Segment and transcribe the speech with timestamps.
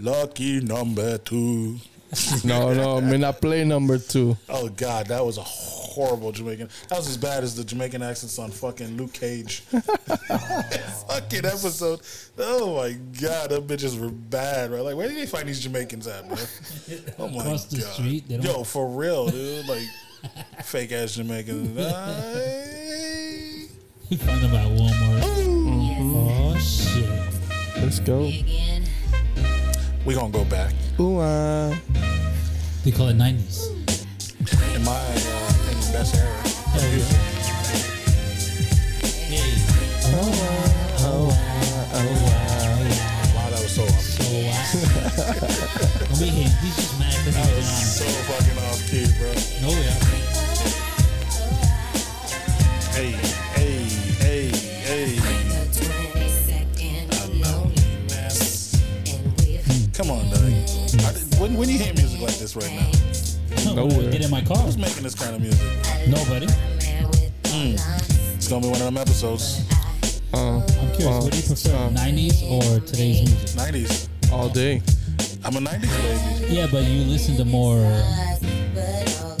[0.00, 1.76] lucky number two.
[2.42, 4.34] No, no, me not play number two.
[4.48, 6.70] Oh God, that was a horrible Jamaican.
[6.88, 9.60] That was as bad as the Jamaican accents on fucking Luke Cage.
[9.70, 12.00] fucking episode.
[12.38, 14.80] Oh my God, them bitches were bad, right?
[14.80, 16.38] Like, where did they find these Jamaicans at, bro?
[17.18, 17.92] Oh my Across the God.
[17.92, 19.68] street, they don't- Yo, for real, dude.
[19.68, 19.84] Like,
[20.64, 21.76] fake ass Jamaicans.
[21.78, 23.66] Ay.
[24.08, 25.22] You find them at Walmart.
[26.00, 27.10] Oh shit.
[27.82, 28.30] Let's go.
[30.08, 30.72] We gonna go back.
[30.98, 31.76] Ooh, uh,
[32.82, 33.68] They call it nineties.
[34.74, 36.32] In my uh, opinion, best era.
[36.72, 37.04] Hell yeah.
[39.28, 39.52] Hey.
[40.10, 41.28] Oh,
[43.36, 44.00] wow, that was so off.
[44.00, 44.64] So uh,
[46.06, 46.50] don't be him.
[46.62, 49.28] He's just mad because That was so fucking off key, bro.
[49.60, 49.92] No, yeah.
[52.96, 53.47] Hey, hey, hey,
[61.48, 64.10] When, when you hear music like this right now, Nowhere.
[64.10, 64.58] Get in my car.
[64.58, 65.60] who's making this kind of music?
[66.08, 66.46] Nobody.
[68.34, 69.62] It's gonna be one of them episodes.
[70.34, 71.06] uh, I'm curious.
[71.06, 73.48] uh, what do you prefer, uh, '90s or today's music?
[73.58, 74.08] 90s.
[74.32, 74.82] all day.
[75.44, 75.80] I'm a 90s
[76.40, 76.54] baby.
[76.54, 77.78] Yeah, but you listen to more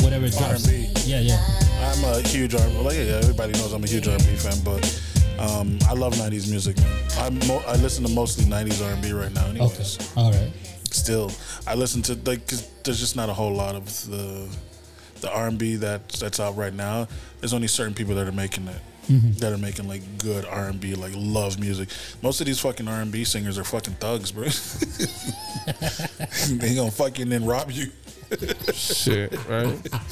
[0.00, 0.66] whatever drops.
[0.66, 0.90] R&B.
[1.04, 1.38] Yeah, yeah.
[1.82, 2.74] I'm a huge R&B.
[2.78, 4.82] Like, yeah, everybody knows I'm a huge R&B fan, but
[5.38, 6.76] um, I love 90s music.
[7.18, 9.44] I'm mo- I listen to mostly 90s R&B right now.
[9.46, 9.58] Okay.
[9.60, 10.50] Anyways, All right.
[11.08, 11.32] Still,
[11.66, 14.46] I listen to like 'cause there's just not a whole lot of the
[15.22, 17.08] the R&B that that's out right now.
[17.40, 18.82] There's only certain people that are making that.
[19.08, 19.32] Mm-hmm.
[19.38, 21.88] That are making like good R and B, like love music.
[22.22, 24.44] Most of these fucking R and B singers are fucking thugs, bro.
[26.58, 27.90] they gonna fucking then rob you.
[28.74, 29.78] Shit, right?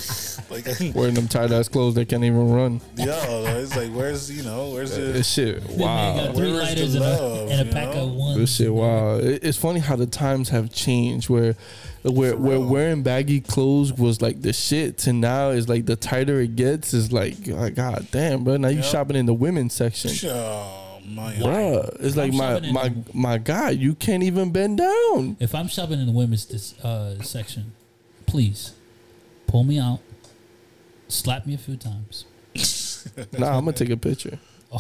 [0.50, 2.80] Like, Wearing them tight ass clothes, they can't even run.
[2.96, 6.30] yo, it's like, where's you know, where's the This shit, wow.
[6.32, 8.04] three Where is lighters the and a, and a pack know?
[8.04, 8.38] of ones.
[8.38, 9.16] This shit, wow.
[9.16, 11.28] It- It's funny how the times have changed.
[11.28, 11.56] Where,
[12.02, 16.40] where, where wearing baggy clothes was like the shit, to now is like the tighter
[16.40, 18.56] it gets is like, like god damn, bro.
[18.56, 18.84] Now you Yep.
[18.84, 21.96] shopping in the women's section, Oh my bruh.
[22.00, 25.36] It's like I'm my my the- my god, you can't even bend down.
[25.40, 27.72] If I'm shopping in the women's dis, uh, section,
[28.26, 28.72] please
[29.48, 29.98] pull me out,
[31.08, 32.24] slap me a few times.
[33.38, 34.36] Nah, I'm gonna take a picture.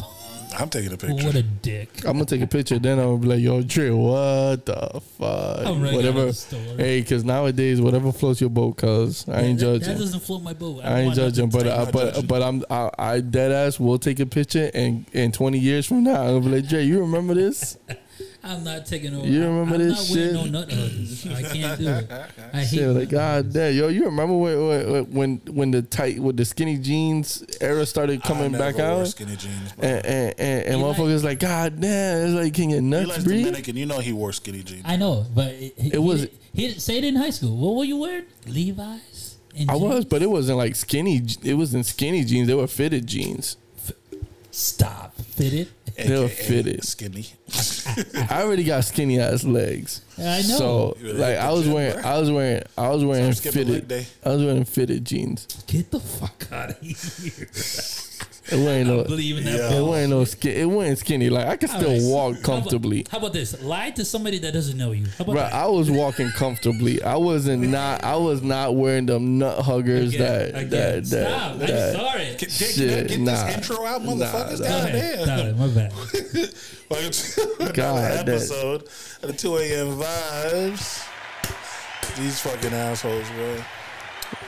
[0.58, 1.26] I'm taking a picture.
[1.26, 1.88] What a dick.
[2.04, 2.78] I'm gonna take a picture.
[2.78, 5.58] Then I'll be like, "Yo, Dre, what the fuck?
[5.66, 6.76] I'm running out of whatever." the store.
[6.76, 9.98] Hey, cause nowadays, whatever floats your boat, cuz I ain't that, that judging.
[9.98, 10.80] doesn't float my boat.
[10.84, 12.26] I ain't want nothing judging, but to I, but judging.
[12.26, 16.02] but I'm I, I dead ass will take a picture and in 20 years from
[16.02, 17.78] now I'll be like Dre, you remember this?
[18.46, 19.26] I'm not taking over.
[19.26, 20.52] You remember I'm this not wearing shit?
[20.52, 21.26] No nut huggers.
[21.26, 22.10] I can't do it.
[22.52, 26.18] I hate Shit, like God damn, yo, you remember when when when when the tight
[26.20, 29.08] with the skinny jeans era started coming I back wore out?
[29.08, 29.72] Skinny jeans.
[29.72, 29.88] Bro.
[29.88, 33.08] And and, and, and like- motherfuckers like, God damn, it's like can your he nuts
[33.08, 33.44] likes breathe?
[33.46, 33.76] Dominican.
[33.76, 34.82] You know he wore skinny jeans.
[34.84, 37.56] I know, but it, he, was- He, he didn't say it in high school.
[37.56, 38.24] What were you wearing?
[38.46, 39.36] Levi's.
[39.58, 41.22] And I was, but it wasn't like skinny.
[41.42, 42.46] It wasn't skinny jeans.
[42.46, 43.56] They were fitted jeans.
[44.50, 45.14] Stop.
[45.16, 45.68] Fitted.
[45.96, 46.84] They were AKA fitted.
[46.84, 47.26] Skinny.
[48.30, 50.02] I already got skinny ass legs.
[50.18, 50.58] I know.
[50.58, 52.10] So You like hit the I was gym, wearing, bro.
[52.10, 53.88] I was wearing, I was wearing Stop skipping leg fitted.
[53.88, 54.06] day.
[54.24, 55.46] I was wearing fitted jeans.
[55.66, 57.46] Get the fuck out of here.
[58.48, 59.58] It wasn't no, Believe in that.
[59.58, 59.78] Yeah.
[59.78, 60.56] it wasn't no skin.
[60.56, 61.30] It wasn't skinny.
[61.30, 62.02] Like I could still Alright.
[62.02, 63.06] walk How about- comfortably.
[63.10, 63.60] How about, this?
[63.62, 65.04] Lie to somebody that doesn't know you.
[65.18, 65.52] How about Bro, that?
[65.52, 67.02] I was walking comfortably.
[67.02, 68.04] I wasn't not.
[68.04, 70.70] I was not wearing them nut huggers Again, that again.
[70.70, 71.06] that that.
[71.06, 71.52] Stop.
[71.52, 72.24] I'm that- sorry.
[72.24, 73.32] Get, get, Shit, get nah.
[73.46, 74.60] this intro out, motherfuckers.
[74.60, 75.26] Nah, Go God damn.
[75.26, 75.92] Sorry, my bad.
[76.88, 79.86] Welcome to another God, episode of the 2 a.m.
[79.98, 81.04] vibes.
[82.16, 83.56] These fucking assholes, bro.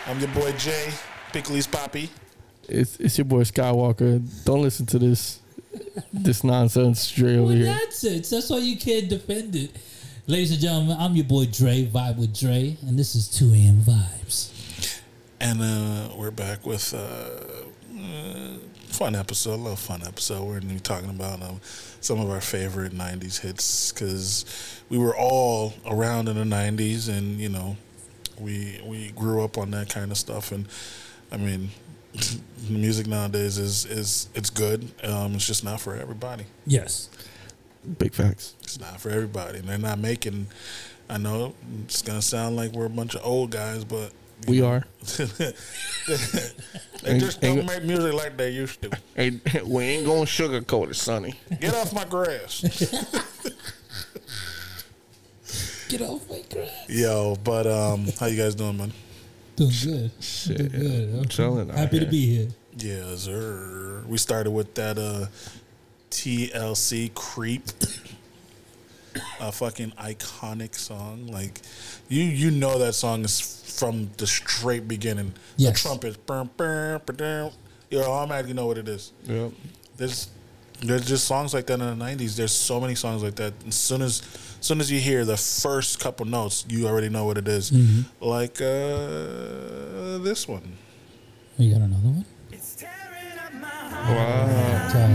[0.06, 0.90] I'm your boy Jay,
[1.32, 2.08] Pickles Poppy.
[2.68, 4.22] It's it's your boy Skywalker.
[4.44, 5.40] Don't listen to this
[6.12, 7.64] this nonsense straight over Well, here.
[7.66, 8.24] that's it.
[8.24, 9.70] That's why you can't defend it.
[10.26, 13.76] Ladies and gentlemen, I'm your boy Dre, Vibe with Dre, and this is 2 a.m.
[13.76, 15.00] Vibes.
[15.40, 16.98] And uh, we're back with uh,
[17.98, 18.58] uh,
[18.88, 20.42] fun episode, a little fun episode.
[20.42, 21.60] We're going to be talking about um,
[22.02, 24.44] some of our favorite 90s hits because
[24.90, 27.76] we were all around in the 90s and, you know,
[28.38, 30.52] we we grew up on that kind of stuff.
[30.52, 30.66] And,
[31.32, 31.87] I mean, the
[32.68, 34.90] music nowadays is, is it's good.
[35.04, 36.44] Um, it's just not for everybody.
[36.66, 37.08] Yes.
[37.98, 38.54] Big facts.
[38.62, 39.58] It's not for everybody.
[39.60, 40.48] And they're not making,
[41.08, 44.12] I know it's going to sound like we're a bunch of old guys, but
[44.46, 44.84] We are.
[45.16, 45.24] they
[47.06, 48.90] Ain't- just don't ain't- make music like they used to.
[49.14, 51.34] Hey, we ain't gonna sugarcoat it, Sonny.
[51.60, 52.60] Get off my grass.
[55.88, 56.70] Get off my grass.
[56.88, 58.92] Yo, but um, how you guys doing, man?
[59.58, 60.10] Doing good.
[60.20, 61.18] Shit, Doing good.
[61.18, 61.70] I'm chilling.
[61.70, 62.10] out Happy to here.
[62.10, 62.48] be here.
[62.76, 64.04] Yeah, sir.
[64.08, 65.26] We started with that uh
[66.10, 67.62] TLC creep.
[69.40, 71.26] a fucking iconic song.
[71.26, 71.60] Like
[72.08, 73.40] you you know that song is
[73.78, 75.34] from the straight beginning.
[75.56, 75.82] Yes.
[75.82, 77.50] The trumpet, bum, bum, ba-dum.
[77.90, 79.12] you automatically know what it is.
[79.24, 79.52] Yep.
[79.96, 80.28] There's
[80.80, 82.36] there's just songs like that in the '90s.
[82.36, 83.52] There's so many songs like that.
[83.66, 87.24] As soon as, as soon as you hear the first couple notes, you already know
[87.24, 87.72] what it is.
[88.20, 90.76] Like uh, this one.
[91.56, 92.26] You got another one?
[93.90, 94.46] Wow.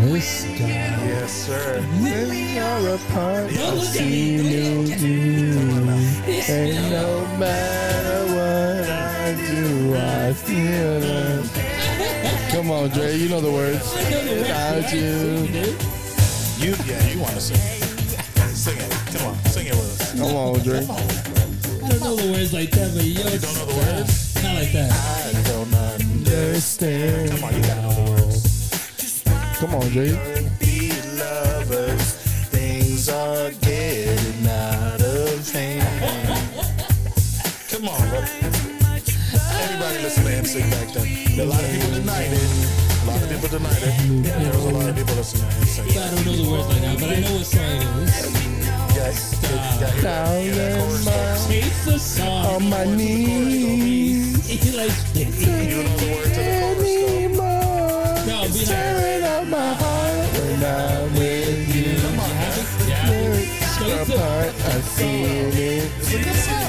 [0.06, 0.68] This guy.
[1.06, 1.86] Yes, sir.
[2.02, 4.38] You're a part Don't of look at me.
[4.38, 6.52] seeing Don't you look do.
[6.52, 12.52] And no matter what I do, I feel it.
[12.52, 13.16] Come on, Dre.
[13.16, 13.94] You know the words.
[13.98, 14.48] I know the words.
[14.48, 16.66] Without you.
[16.66, 17.82] You yeah, you want to sing?
[19.13, 19.21] Sing it.
[19.21, 20.12] Come on, sing it with us.
[20.18, 20.77] Come on, Dre.
[20.77, 24.44] I don't know the words like that, but yo, you don't know the words?
[24.44, 24.92] Not like that.
[24.92, 27.30] I don't Understand.
[27.31, 29.24] Come on, you gotta know the words.
[29.60, 30.10] Come on, Dre.
[30.60, 32.13] Be lovers,
[32.50, 36.63] things are getting out of hand.
[37.69, 38.19] Come on, bro.
[39.62, 41.39] Everybody listen to him sing back then.
[41.39, 42.62] A lot of people denied it.
[43.44, 44.24] A lot of people denied it.
[44.24, 46.01] There was a lot of people listening to him.
[46.01, 48.31] I don't know the words like that, but I know what song it is.
[48.95, 51.12] Yes, yeah, Down in my,
[51.50, 52.45] Chase the song.
[52.56, 54.48] on my knees.
[54.48, 55.25] He like You
[55.75, 57.07] don't know the words to the chorus though.
[57.19, 58.16] Anymore.
[58.28, 62.00] No, be Tearing up my heart when I'm with you.
[63.75, 65.81] Chase the Apart, I seen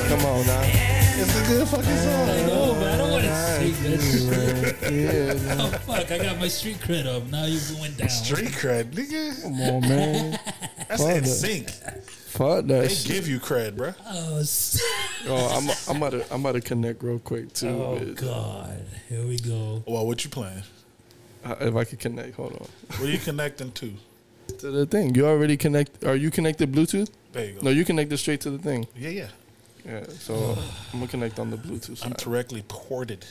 [0.09, 2.29] Come on now, it's a good fucking song.
[2.29, 3.35] I know, but I don't want to
[3.73, 5.59] sing that shit.
[5.59, 6.11] Oh fuck!
[6.11, 7.25] I got my street cred up.
[7.31, 8.09] Now you're going down.
[8.11, 9.43] Street cred, nigga.
[9.43, 10.39] Come on, man.
[10.89, 11.27] That's Fuck in it.
[11.27, 11.71] sync.
[11.71, 13.06] Fuck that They shit.
[13.12, 13.95] give you cred, bro.
[14.07, 14.43] Oh,
[15.27, 17.69] Oh, I'm, I'm about to, I'm about to connect real quick too.
[17.69, 18.85] oh with- god.
[19.09, 19.83] Here we go.
[19.87, 20.62] Well, what you playing?
[21.45, 22.69] uh, if I could connect, hold on.
[22.99, 23.93] What are you connecting to?
[24.59, 26.05] To the thing, you already connect.
[26.05, 27.09] Are you connected Bluetooth?
[27.35, 27.61] There you go.
[27.63, 28.87] No, you connected straight to the thing.
[28.97, 29.29] Yeah, yeah.
[29.85, 30.05] Yeah.
[30.19, 30.57] So
[30.93, 32.17] I'm gonna connect on the Bluetooth I'm side.
[32.17, 33.27] directly ported.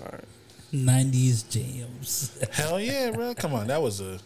[0.00, 0.24] All right.
[0.72, 2.42] 90s jams.
[2.52, 3.34] Hell yeah, bro.
[3.34, 4.18] Come on, that was a.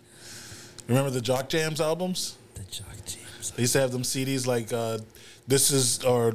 [0.86, 2.36] Remember the Jock Jams albums?
[2.54, 3.50] the Jock jams.
[3.56, 4.98] They used to have them CDs like uh,
[5.48, 6.34] "This Is" or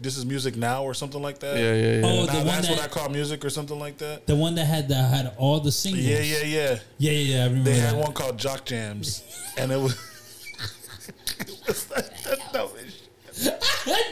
[0.00, 1.56] "This Is Music Now" or something like that.
[1.58, 2.06] Yeah, yeah, yeah.
[2.06, 4.26] Oh, Now the one that's what I call music or something like that.
[4.26, 6.04] the one that had the had all the singles.
[6.06, 6.78] Yeah, yeah, yeah.
[6.98, 7.10] yeah, yeah.
[7.36, 7.94] yeah I remember They that.
[7.94, 9.22] had one called Jock Jams,
[9.58, 9.94] and it was.
[11.64, 13.00] it was like the dumbest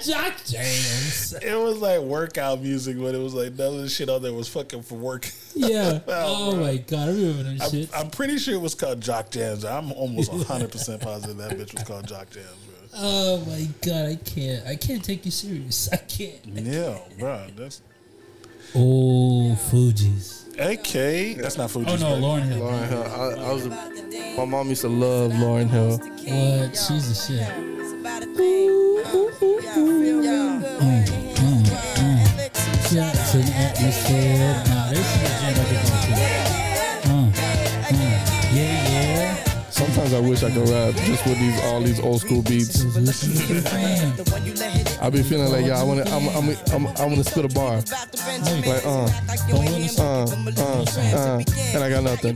[0.04, 1.32] Jock jams.
[1.42, 4.32] It was like workout music, but it was like none of the shit on there
[4.32, 5.30] was fucking for work.
[5.54, 6.00] Yeah.
[6.08, 7.90] Oh, oh my god, I remember I'm, shit.
[7.96, 9.64] I'm pretty sure it was called Jock Jams.
[9.64, 12.74] I'm almost 100% positive that bitch was called Jock Jams, bro.
[12.96, 14.66] Oh my god, I can't.
[14.66, 15.88] I can't take you serious.
[15.92, 16.44] I can't.
[16.46, 17.46] Yeah, bro.
[17.56, 17.80] That's
[18.74, 20.41] Oh, Fugees.
[20.58, 21.36] AK.
[21.38, 21.88] That's not Fugees.
[21.88, 22.22] Oh no, right?
[22.22, 22.60] Lauryn Hill.
[22.62, 23.02] Lauryn Hill.
[23.02, 23.66] I, I was.
[23.66, 25.98] A, my mom used to love Lauryn Hill.
[25.98, 26.76] What?
[26.76, 27.48] She's the shit.
[29.74, 31.04] Mm,
[31.36, 31.64] mm,
[31.96, 32.22] mm.
[32.92, 34.62] Shots in atmosphere.
[34.68, 35.91] Nah, this is a jam I can
[39.92, 42.80] Sometimes I wish I could rap just with these all these old school beats.
[45.02, 47.76] I be feeling like yeah, I wanna I'm I'm I'm, I'm gonna spit a bar.
[47.76, 49.04] Like uh
[49.98, 50.84] uh uh
[51.14, 51.42] uh,
[51.74, 52.34] and I got nothing.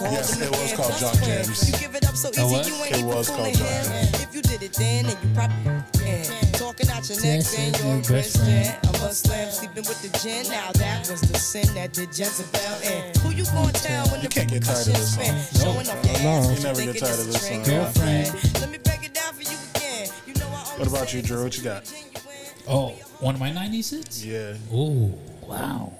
[0.00, 1.74] Yes, it was called Jock Jams.
[2.38, 2.66] Oh, what?
[2.90, 4.22] It was called Jock Jams.
[4.22, 6.24] If you did it then, then you probably can.
[6.52, 8.74] Talking out your neck, Yes, you're a your best Christian.
[8.88, 10.48] A Muslim sleeping with the gin.
[10.50, 13.20] Now that was the sin that did Jezebel in.
[13.22, 15.24] Who you gonna tell when You the can't get tired of this song.
[15.24, 15.62] repercussions spin?
[15.62, 16.30] Showing off your No.
[16.38, 17.62] ass, You never think get tired of just this song.
[17.64, 18.60] Girlfriend.
[18.60, 20.08] Let me break it down for you again.
[20.26, 21.42] You know I What about you, Drew?
[21.42, 21.92] What you got?
[22.68, 24.24] Oh, one of my 90s hits?
[24.24, 24.54] Yeah.
[24.72, 25.92] Oh, wow.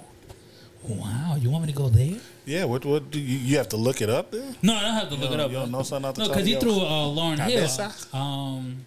[0.86, 2.16] Wow, you want me to go there?
[2.48, 4.54] Yeah, what what do you, you have to look it up there?
[4.62, 5.50] No, I don't have to look You it up.
[5.50, 8.18] you don't know something off the No, because he your- threw uh, Lauryn Hill.
[8.20, 8.86] Um,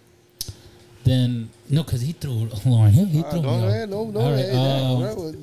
[1.04, 3.06] then no, because he threw Lauryn Hill.
[3.06, 3.42] He Uh, threw.
[3.42, 4.50] don't me go ahead, no, no, All right, hey,
[4.94, 5.36] um, that was-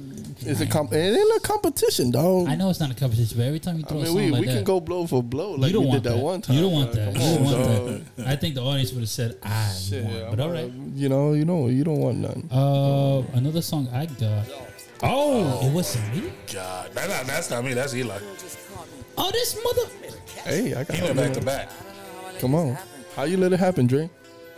[0.45, 0.93] It's a comp.
[0.93, 2.47] It ain't a competition, dog.
[2.47, 4.15] I know it's not a competition, but every time you I throw a mean, song
[4.15, 6.11] we, like we that, can go blow for blow like you don't we want did
[6.11, 6.23] that, that.
[6.23, 6.55] one time.
[6.55, 7.13] You don't want that.
[7.13, 8.27] Come You don't on, want that.
[8.27, 10.71] I think the audience would have said, "I Shit, won," I'm but all not- right.
[10.95, 12.47] You know, you know, you don't want none.
[12.51, 14.45] Uh, another song I got.
[15.01, 16.31] Oh, it wasn't me.
[16.53, 17.73] God, that, that- that's not me.
[17.73, 18.19] That's Eli.
[19.17, 19.89] Oh, this mother.
[20.43, 21.69] Hey, I got He went back to back.
[22.39, 22.77] Come on,
[23.15, 24.09] how you let it happen, Dre?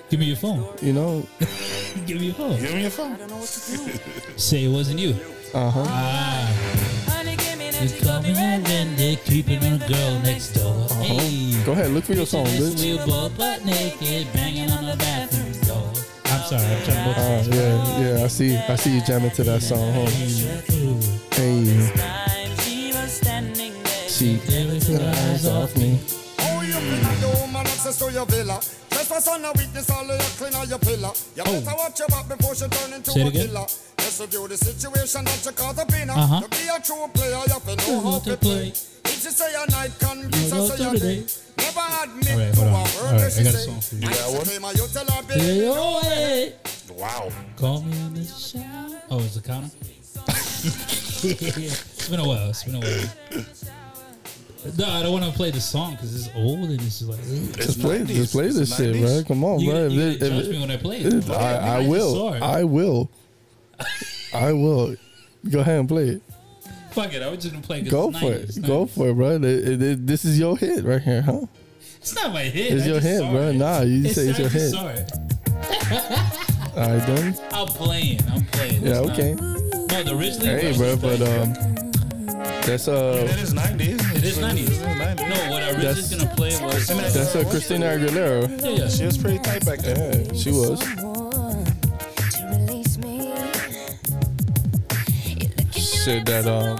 [0.10, 0.68] Give me your phone.
[0.82, 1.26] You know,
[2.06, 2.60] Give me your phone.
[2.60, 3.18] Give me your phone.
[4.38, 5.16] Say it wasn't you.
[5.54, 5.84] uh huh.
[5.88, 6.58] Ah.
[7.82, 10.88] You coming and then they're creeping on a girl next door.
[11.02, 11.60] Hey.
[11.66, 13.00] Go ahead, look for your song, This bitch.
[13.00, 15.48] we both butt naked, banging on the bathroom door.
[15.48, 15.51] I'm
[16.52, 17.18] sorry, I'm trying to look.
[17.18, 19.94] Uh, yeah, yeah, I see, I see you jamming to that song.
[19.94, 20.06] Huh?
[21.36, 21.64] Hey,
[24.08, 25.92] she Never took her eyes off me.
[25.92, 26.00] me.
[27.56, 28.60] access to your villa.
[28.90, 31.12] Trespass on a weakness, all of your clean on your pillar.
[31.36, 33.14] You better watch your back before she turn into Oh.
[33.14, 33.48] Say it a again.
[33.48, 33.66] killer.
[33.98, 36.10] Let's review the situation that you caught up in.
[36.10, 36.42] Uh-huh.
[36.42, 38.72] To be a true player, you have to know Know how how to to play.
[38.72, 39.12] play.
[39.12, 41.24] If she say a night, convince You say a day.
[41.62, 41.66] Do.
[41.66, 42.74] Never admit All right, hold on.
[42.74, 44.08] All right, I got a song for you.
[44.08, 44.46] I got one?
[44.46, 45.40] claim her, you tell her, baby.
[45.42, 46.94] Hey, oh.
[46.96, 47.30] Wow.
[47.58, 49.02] Call me in the shower.
[49.10, 49.70] Oh, is it counter?
[51.24, 52.50] it's been a while.
[52.50, 53.46] It's been a while.
[54.78, 57.20] No, I don't want to play the song because it's old and it's just like.
[57.20, 57.26] ugh.
[57.58, 59.02] It's Just play, just play It's this shit, 90s.
[59.02, 59.24] bro.
[59.28, 59.80] Come on, You, bro.
[59.80, 61.30] you, If you it- if judge it- me when I play it.
[61.32, 62.14] I, I just will.
[62.14, 62.42] saw it.
[62.44, 63.10] I will.
[64.34, 64.96] I will.
[65.50, 66.22] Go ahead and play it.
[66.92, 67.22] Fuck it.
[67.22, 67.82] I was just gonna play.
[67.82, 68.66] 'cause Go it's for 90s, it.
[68.68, 69.32] Go for it, bro.
[69.36, 71.42] It- it- it- this is your hit right here, huh?
[72.00, 72.74] It's not my hit.
[72.74, 73.50] It's I your hit, bro.
[73.50, 73.54] it.
[73.54, 74.72] Nah, you It's say it's I your just hit.
[74.72, 75.12] saw it.
[76.76, 77.36] All right, then.
[77.52, 78.20] I'm playing.
[78.34, 78.82] I'm playing.
[78.84, 79.34] Yeah, It's not- okay.
[79.34, 80.48] No, the originally.
[80.62, 81.54] Hey, bro, but like- um,
[82.66, 84.16] that's uh, It is 90s.
[84.16, 84.68] It is 90s.
[84.68, 85.30] It is 90s.
[85.30, 86.88] No, what I was just gonna play was.
[86.88, 88.62] that's uh, Christina Aguilera.
[88.62, 88.88] yeah, yeah.
[88.90, 90.26] She was pretty tight back then.
[90.26, 90.80] Yeah, she was.
[96.04, 96.78] Shit, that um,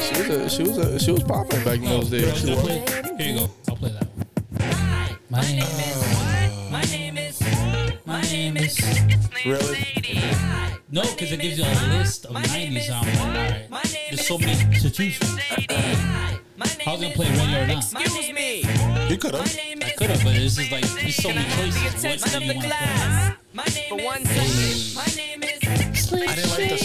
[0.00, 2.90] she was a, she was a, she was popping back in those but was days.
[3.18, 3.50] Here you go.
[3.70, 5.18] I'll play that one.
[5.30, 6.70] My name is.
[6.70, 7.40] My name is.
[8.04, 8.78] My name is.
[9.46, 9.86] Really?
[10.90, 12.90] No, because it gives you a list of 90s.
[12.90, 13.98] I'm like, all right.
[14.10, 15.38] There's so many to choose from.
[16.86, 17.92] I was gonna play Radio or Not.
[17.92, 18.58] Excuse me.
[19.08, 19.42] You could have.
[19.82, 21.82] I could have, but it's just like there's so many choices.
[21.82, 22.68] What Attention do you the want to play?
[22.68, 23.36] class.
[23.88, 24.94] For one second.
[24.96, 25.35] My name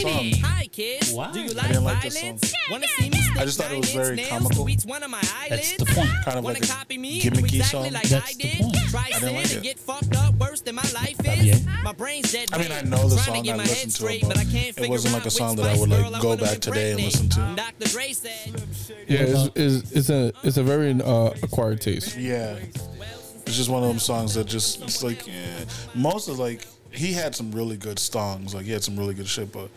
[0.02, 0.32] song.
[0.44, 1.12] Hi, kids.
[1.14, 1.32] Why?
[1.32, 2.22] Do you I like didn't like the song.
[2.22, 2.54] violence?
[2.70, 4.68] Wanna see me stick I just thought it was very comical.
[4.86, 5.22] one of my?
[5.50, 6.10] That's the point.
[6.26, 7.22] Kind of like a copy me?
[7.22, 7.94] gimmicky Do exactly song.
[7.94, 8.58] like That's I the did?
[8.62, 8.76] point.
[8.90, 9.64] Try didn't sin like and it.
[9.64, 11.46] get fucked up worse than my life is.
[11.66, 11.82] Yeah.
[11.84, 12.50] My brain's dead.
[12.54, 12.72] I mean.
[12.72, 15.32] I know the song, I listened to it, but I can't it wasn't like a
[15.32, 17.54] song that I would, like, go back today and listen to.
[17.56, 17.90] Dr.
[17.90, 18.62] Dre said.
[19.08, 22.18] Yeah, it's, it's, it's a it's a very uh, acquired taste.
[22.18, 22.58] Yeah.
[23.46, 25.66] It's just one of them songs that just, it's like, eh.
[25.94, 28.54] most of like, he had some really good songs.
[28.54, 29.70] Like, he had some really good shit, but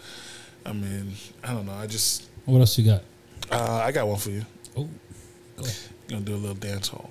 [0.67, 1.73] I mean, I don't know.
[1.75, 3.03] I just, What else you got?
[3.51, 4.45] uh, I got one for you.
[4.77, 4.89] Oh,
[5.57, 5.77] go ahead.
[6.09, 7.11] Gonna do a little dance hall.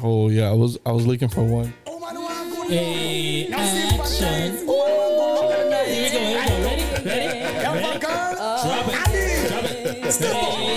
[0.00, 1.72] Oh yeah, I was I was looking for one.
[2.68, 4.56] Hey, action.
[4.56, 5.84] Here we go.
[5.86, 6.18] Here we go.
[6.64, 6.84] Ready?
[7.04, 7.62] Ready?
[7.62, 8.00] Drop it.
[8.00, 10.67] Drop it.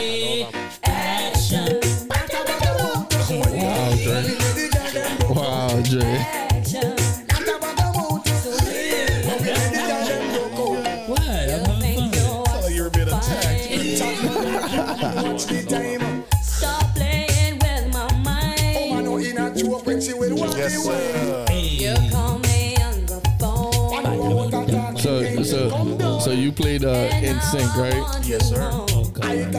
[26.32, 28.26] So so you played uh, NSYNC, right?
[28.26, 28.70] Yes, sir.
[28.72, 29.26] Oh, God.
[29.26, 29.52] I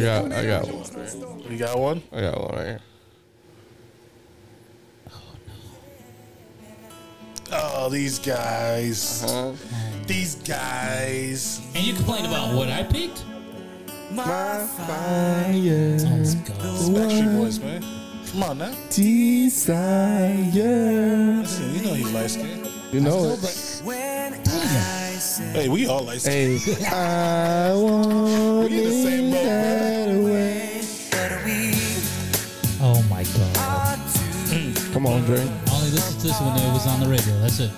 [0.00, 1.50] got I got one.
[1.50, 2.02] You got one?
[2.12, 2.80] I got one right here.
[7.50, 9.24] Oh, these guys.
[9.24, 9.54] Uh-huh.
[10.06, 11.60] These guys.
[11.74, 13.24] And you complain about what I picked?
[14.12, 16.26] My fire, God.
[16.94, 17.82] Backstreet Boys, man.
[18.30, 18.72] Come on now.
[18.90, 19.82] desire.
[21.42, 22.68] Listen, you know he's light skinned.
[22.92, 24.99] You know it.
[25.20, 26.60] Hey, we all light skinned.
[26.60, 30.80] Hey, I want We in the same boat, that away.
[32.80, 33.98] Oh, my God.
[34.94, 35.40] Come on, Dre.
[35.40, 37.38] I only listened to this when it was on the radio.
[37.40, 37.70] That's it.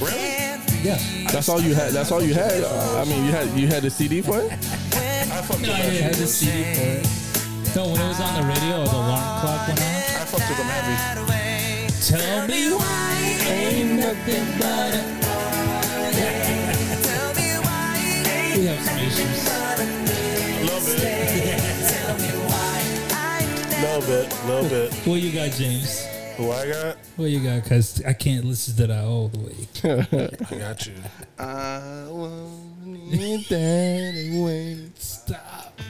[0.00, 0.82] Really?
[0.82, 0.98] Yeah.
[1.30, 1.92] That's all you had.
[1.92, 2.64] That's all you had.
[2.64, 4.50] Uh, I mean, you had you had a CD for it.
[4.50, 5.90] I fucked with No, I that.
[5.90, 7.76] didn't have the CD for it.
[7.76, 9.86] No, when it was on the radio or the alarm clock went on.
[9.86, 10.96] I fucked with them heavy.
[12.08, 15.27] Tell me why ain't nothing but a.
[18.58, 19.46] We have some issues.
[20.66, 21.08] Love it.
[23.80, 24.92] Little bit, a little bit.
[25.06, 26.04] What you got, James?
[26.36, 26.96] Who I got?
[27.14, 27.64] What you got?
[27.64, 29.68] Cause I can't listen to that all the way.
[30.50, 30.94] I got you.
[31.38, 34.90] I want it that away.
[34.96, 35.80] Stop.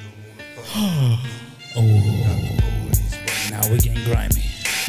[0.76, 1.22] oh,
[3.50, 4.44] now we're getting grimy.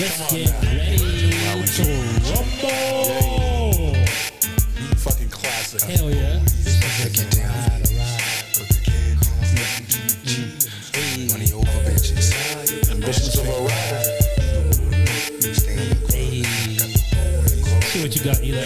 [0.00, 0.98] Let's get ready
[1.66, 1.84] to
[2.34, 3.41] rumble.
[5.42, 5.82] Fucking classic.
[5.82, 6.38] Hell yeah.
[11.62, 14.02] Ride, Ambitions of a rider.
[17.82, 18.62] See what you got, Eli.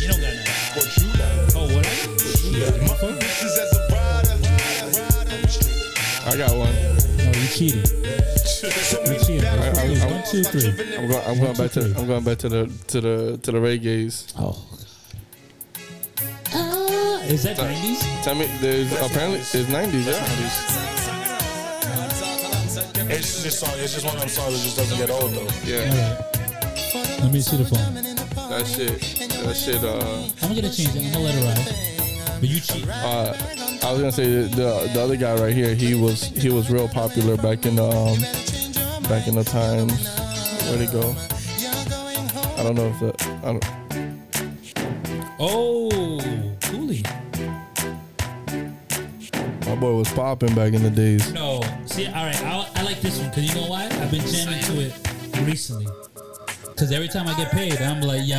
[0.00, 0.88] You don't got nothing.
[1.54, 1.86] Oh, what?
[2.52, 2.84] Yeah.
[6.26, 6.93] I got one.
[7.44, 7.88] No, you cheated.
[9.10, 9.44] You cheated.
[9.44, 10.70] I- I- One, two, three.
[10.96, 11.24] I'm going.
[11.26, 11.94] I'm going back to.
[11.98, 14.32] I'm going back to the to the to the reggae's.
[14.38, 14.56] Oh.
[17.26, 18.22] Is that 90s?
[18.22, 20.06] Tell me, there's apparently it's 90s.
[20.06, 20.24] Yeah.
[23.14, 23.70] It's just song.
[23.76, 25.48] It's just one of them songs that just doesn't get old though.
[25.64, 26.20] Yeah.
[27.22, 27.94] Let me see the phone.
[28.50, 29.00] That shit.
[29.44, 29.82] That shit.
[29.84, 30.28] Uh.
[30.42, 31.04] I'm gonna change it.
[31.06, 32.40] I'm gonna let it ride.
[32.40, 32.86] But you cheat.
[32.88, 33.32] Uh,
[33.84, 35.74] I was gonna say the, the the other guy right here.
[35.74, 38.18] He was he was real popular back in the um
[39.08, 39.92] back in the times.
[40.64, 41.14] Where'd he go?
[42.56, 43.12] I don't know if the
[43.44, 43.64] I don't,
[45.38, 45.90] Oh,
[46.62, 47.02] Cooley.
[49.68, 51.30] my boy was popping back in the days.
[51.32, 53.84] No, see, all right, I, I like this one because you know why?
[53.84, 54.94] I've been jamming to it
[55.46, 55.86] recently.
[56.68, 58.36] Because every time I get paid, I'm like, yo.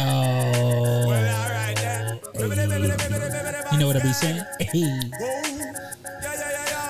[3.72, 4.42] You know what I be saying?
[4.60, 5.00] Hey.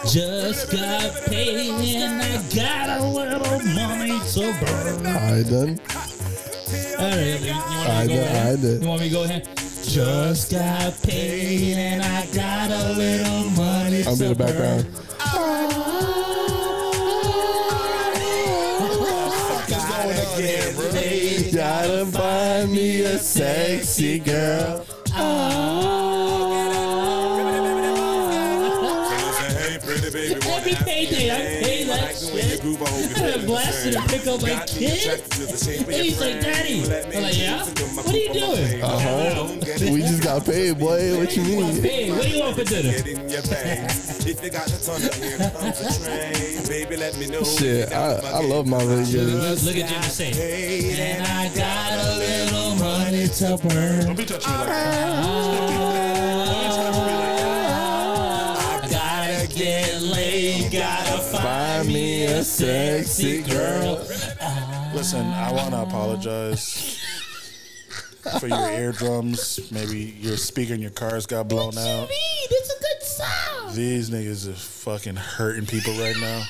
[0.08, 5.06] Just got paid and I got a little money to burn.
[5.06, 5.80] I done.
[6.98, 8.46] All right, you, you want I me to go did, ahead?
[8.46, 8.82] I did.
[8.82, 9.50] You want me to go ahead?
[9.84, 14.04] Just got paid and I got a little money.
[14.06, 14.86] I'll be the background.
[21.56, 24.86] Gotta find me a sexy girl.
[31.06, 32.62] Every payday, I pay that shit.
[32.64, 35.22] I blasted and pick up my kid.
[35.86, 36.84] And he's like, Daddy.
[36.84, 37.66] I'm like, yeah?
[37.66, 38.84] What are you doing?
[38.84, 39.92] Uh huh.
[39.92, 41.18] We just got paid, boy.
[41.18, 41.82] What you mean?
[41.82, 42.96] Hey, what you want for dinner?
[42.96, 44.26] in your veins.
[44.26, 46.68] If you got the tunnel, here comes a train.
[46.68, 47.44] Baby, let me know.
[47.44, 49.64] Shit, I, I love my Vegas.
[49.66, 50.96] Look at Jimmy say.
[51.00, 54.06] And I got a little money to burn.
[54.06, 56.55] Don't be touching me like that.
[60.32, 63.96] Get laid, gotta Find me a sexy girl.
[64.94, 67.02] Listen, I want to apologize
[68.40, 69.72] for your eardrums.
[69.72, 72.08] Maybe your speaker in your cars got blown out.
[72.12, 73.76] It's a good sound.
[73.76, 76.44] These niggas are fucking hurting people right now.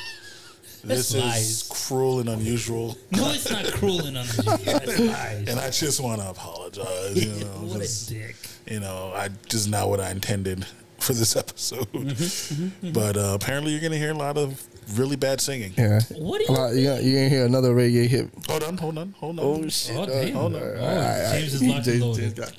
[0.83, 1.41] That's This lies.
[1.41, 4.57] is cruel and unusual, No, it's not cruel and unusual.
[4.65, 5.47] That's lies.
[5.49, 7.15] and I just want to apologize.
[7.25, 8.35] You know, What a 'cause, dick.
[8.67, 10.63] you know, I just not what I intended
[10.99, 11.87] for this episode.
[11.91, 12.07] Mm-hmm.
[12.09, 12.63] Mm-hmm.
[12.65, 12.91] Mm-hmm.
[12.93, 14.61] But uh, apparently, you're gonna hear a lot of
[14.97, 15.73] really bad singing.
[15.77, 15.99] Yeah.
[16.17, 16.57] What do you?
[16.57, 18.29] lot, you, you ain't hear another reggae hit.
[18.47, 19.45] Hold on, hold on, hold on.
[19.45, 19.95] Oh shit!
[19.97, 20.33] Oh, damn.
[20.33, 20.61] hold on.
[20.61, 21.31] All right, all right.
[21.39, 22.35] James is locked and loaded.
[22.35, 22.53] Got-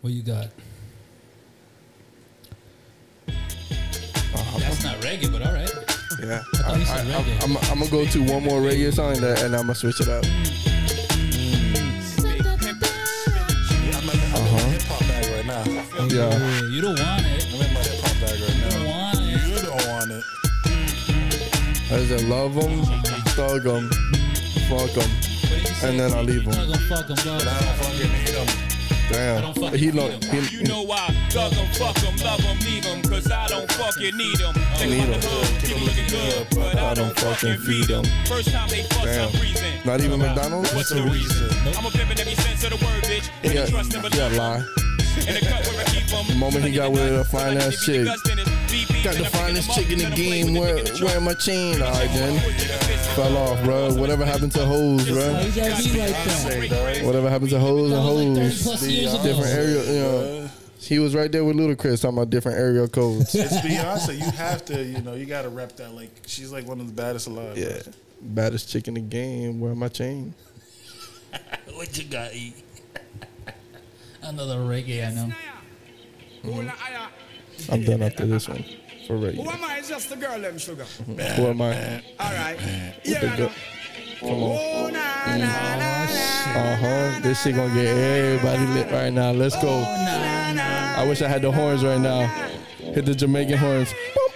[0.00, 0.46] What you got?
[3.28, 4.58] Uh-huh.
[4.58, 5.70] That's not reggae, but all right.
[6.22, 6.42] Yeah.
[6.54, 9.62] thought I, I, I'm, I'm gonna go to one more reggae song and, and I'm
[9.62, 10.24] gonna switch it up.
[10.24, 10.30] Yeah,
[13.96, 15.64] I'm in, I'm in my hip hop bag right now.
[16.06, 16.30] Yeah.
[16.30, 17.31] Yeah, you don't want it.
[21.92, 22.82] I said love them,
[23.36, 23.90] thug them,
[24.68, 25.10] fuck them.
[25.10, 25.88] What did you say?
[25.90, 26.52] And then I'll leave 'em.
[26.52, 27.38] You're not gonna fuck 'em, bro.
[27.38, 28.46] But I don't fucking need them.
[29.12, 29.42] Damn.
[29.42, 30.06] don't fucking He need know.
[30.08, 30.20] 'em.
[30.48, 31.06] He, You know why?
[31.30, 34.54] Thug 'em, fuck 'em, love 'em, leave 'em, cause I don't fucking need 'em.
[34.78, 35.20] They Need come 'em.
[35.20, 38.04] to hood, keep 'em looking good, but I don't fucking feed 'em.
[38.24, 39.30] First time they fuck Damn.
[39.30, 39.68] some reason.
[39.84, 40.72] not even McDonald's.
[40.74, 41.50] What's the reason?
[41.76, 43.28] I'm a pimp in every sense of the word, bitch.
[43.42, 44.62] Yeah, trust and yeah, lie.
[45.28, 46.26] In the cut where I keep 'em.
[46.28, 48.06] The moment he got with a fine ass chick.
[48.06, 50.54] Got the finest chick in the game.
[50.54, 51.82] Where, wearing my chain.
[51.82, 52.38] All right, then.
[53.16, 53.94] Fell off, bro.
[53.94, 55.40] Whatever happened to hoes, bro?
[55.40, 56.10] you gotta be like
[56.70, 57.02] that?
[57.04, 58.62] Whatever happened to hoes and That was like 30 hoes.
[58.62, 59.22] plus years ago.
[59.22, 60.50] Different area, you know.
[60.78, 63.34] He was right there with Ludacris talking about different area codes.
[63.34, 64.18] It's Beyonce.
[64.18, 65.94] You have to, you know, you got to rep that.
[65.94, 67.56] Like she's like one of the baddest alive.
[67.56, 67.78] Yeah.
[68.20, 69.60] Baddest chick in the game.
[69.60, 70.34] Wearing my chain.
[71.74, 72.54] What you got, E?
[74.22, 75.32] Another reggae, I know.
[77.70, 78.64] I'm done after this one.
[79.06, 79.34] For reggae.
[79.42, 79.78] Who am I?
[79.78, 80.84] It's just the girl, them sugar.
[81.06, 82.02] Who am I?
[82.20, 82.56] All right.
[83.04, 83.50] The Yeah, girl-
[84.20, 84.38] Come on.
[84.54, 84.90] Oh.
[86.54, 87.20] Uh huh.
[87.22, 89.32] This shit gonna get everybody lit right now.
[89.32, 89.82] Let's go.
[89.86, 92.26] I wish I had the horns right now.
[92.78, 93.90] Hit the Jamaican horns.
[93.90, 94.28] Who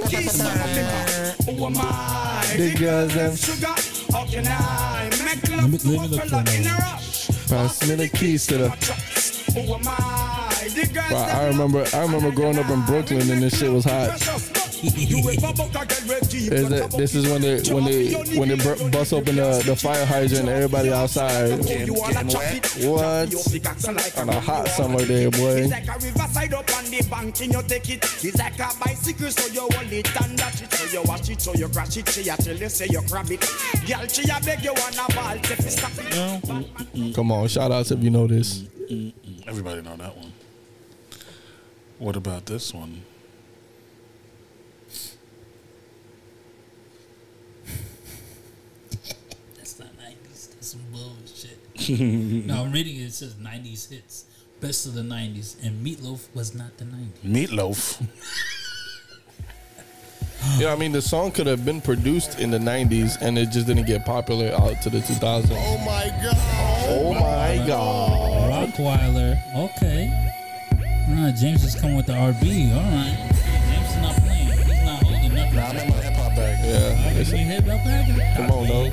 [0.00, 1.52] the keys to my liquor?
[1.52, 2.54] Who am I?
[2.56, 3.36] Big girls them.
[3.36, 3.66] Sugar,
[4.12, 7.03] how can I make love to a fella in a rush?
[7.48, 8.68] Pass me the keys to the.
[9.52, 10.68] Who am I?
[10.74, 11.84] The girls Bro, them I remember.
[11.92, 14.63] I remember growing up in Brooklyn and this shit was hot.
[14.84, 18.56] You a girl with deep Is that this is when they when they when they
[18.56, 21.64] bur- bust open the, the fire hydrant and everybody outside.
[21.86, 22.24] You wanna?
[22.24, 23.32] What?
[23.32, 25.64] You pickaxe like On a hot summer day, boy.
[25.64, 28.04] It's like a on the bank and you take it.
[28.38, 30.72] Like a bicycle, so you hold it and dash it.
[30.72, 32.08] So you watch it, so you crash it.
[32.08, 33.40] She a tell you say you grab it.
[33.86, 37.14] Girl, she a beg you wanna ball, take it, stop it.
[37.14, 38.64] Come on, shout outs if you know this.
[39.46, 40.32] Everybody know that one.
[41.98, 43.02] What about this one?
[49.56, 50.50] That's not 90s.
[50.54, 51.63] That's some bullshit.
[52.46, 53.04] no, I'm reading it.
[53.06, 54.24] It says 90s hits.
[54.60, 57.22] best of the '90s, and Meatloaf was not the '90s.
[57.24, 58.06] Meatloaf.
[60.58, 63.66] Yeah, I mean the song could have been produced in the '90s and it just
[63.66, 65.48] didn't get popular out to the 2000s.
[65.50, 66.36] Oh my god.
[66.86, 68.50] Oh my god!
[68.52, 70.12] Rockweiler, okay.
[71.08, 72.74] All right, James is coming with the RB.
[72.76, 73.16] All right,
[73.70, 74.48] James is not playing.
[74.68, 75.54] He's not holding nothing.
[75.54, 76.58] Nah, I'm in my hip hop bag.
[76.62, 78.36] Yeah, Alright, it's- you hit up back.
[78.36, 78.90] come on, though.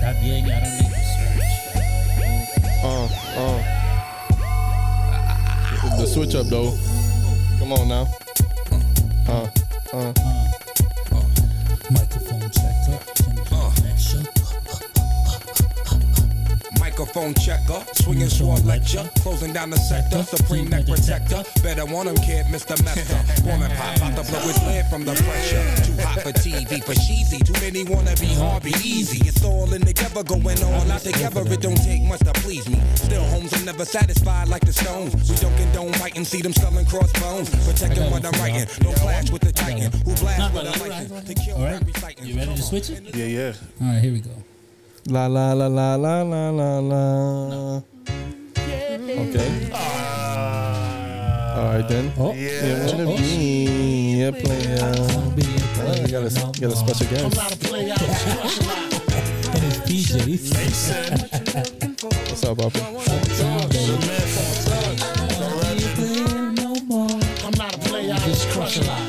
[0.00, 0.97] That yeah, I don't need to search.
[3.00, 3.62] Uh.
[5.98, 6.76] The switch up though.
[7.58, 8.06] Come on now.
[9.28, 9.48] Uh,
[9.92, 10.47] uh.
[17.18, 21.42] Microphone checker, swinging sword lecture, closing down the sector, supreme neck protector.
[21.64, 22.78] Better want him, kid, Mr.
[22.84, 23.18] Mester.
[23.42, 25.58] Woman pop out to blow his lid from the pressure.
[25.82, 27.38] Too hot for TV, for cheesy.
[27.40, 29.26] Too many wanna be hard, be Easy.
[29.26, 31.42] It's all in together, going all out together.
[31.52, 32.80] It don't take much to please me.
[32.94, 35.28] Still, homes are never satisfied like the Stones.
[35.28, 37.50] We don't condone fighting, see them selling crossbones.
[37.66, 38.68] Protecting what I'm writing.
[38.78, 39.90] Don't clash with the Titan.
[40.04, 41.26] Who blast Not with a really, license right.
[41.26, 42.26] to kill All right, rap reciting.
[42.26, 43.02] you ready to switch it?
[43.16, 43.52] Yeah, yeah.
[43.82, 44.30] All right, here we go.
[45.08, 47.80] La la la la la la la la.
[49.08, 49.70] Okay.
[49.72, 51.56] Ah.
[51.56, 52.12] All right then.
[52.18, 54.78] Oh, Yeah, wanna be a player.
[54.84, 57.24] Oh, you got a, you got a special guest.
[59.48, 60.12] And it's PJ.
[62.28, 62.80] What's up, Papa?
[67.44, 69.07] I'm not a player, I just crush a lot.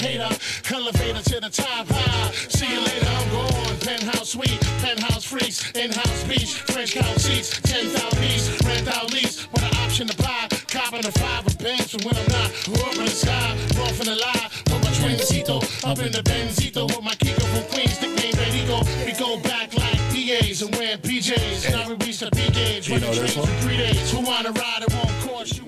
[0.00, 0.32] Hater.
[0.74, 2.30] Elevator to the top high.
[2.48, 3.76] See you later, I'm gone.
[3.80, 9.62] Penthouse suite, penthouse freaks, in-house beach, French couch seats, 10,000 piece, rent out lease, with
[9.62, 10.48] an option to buy.
[10.68, 12.50] Copping a five of bands from when I'm not.
[12.80, 16.86] Up in the sky, off in the lie, with my twincito, up in the Benzito,
[16.86, 18.84] with my Kiko from Queens, nickname Red Eagle.
[19.04, 21.70] We go back like PAs and wearing PJs.
[21.72, 23.46] Now we reach the P gauge, You know running trains one?
[23.48, 24.10] for three days.
[24.12, 24.82] Who wanna ride?
[24.86, 25.64] It won't cost you.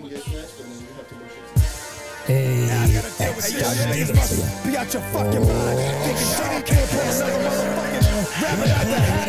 [2.27, 2.62] Hey.
[4.64, 5.78] Be out your fucking mind.
[6.04, 9.21] Thinking John can't pull another motherfucking rapper out the hat.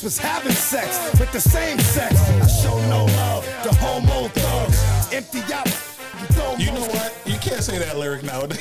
[0.00, 2.14] Niggas was having sex with the same sex.
[2.20, 5.12] I show no love to homo thugs.
[5.12, 5.66] Empty out.
[6.58, 7.14] You know what?
[7.26, 8.60] You can't say that lyric nowadays.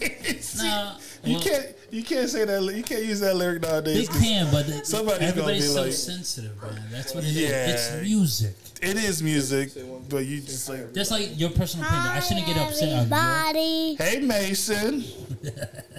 [0.58, 1.66] Nah, You well, can't.
[1.90, 2.62] You can't say that.
[2.74, 4.08] You can't use that lyric They nowadays.
[4.08, 6.82] 'cause can, but it- somebody's gonna everybody's be so like- sensitive, man.
[6.92, 7.36] That's what it is.
[7.36, 7.70] Yeah.
[7.70, 8.54] It's music.
[8.82, 9.70] It is music,
[10.08, 10.92] but you just like.
[10.94, 12.06] Just like your personal opinion.
[12.12, 12.82] I shouldn't get upset.
[12.82, 13.94] on your- Everybody.
[13.96, 15.04] Hey Mason.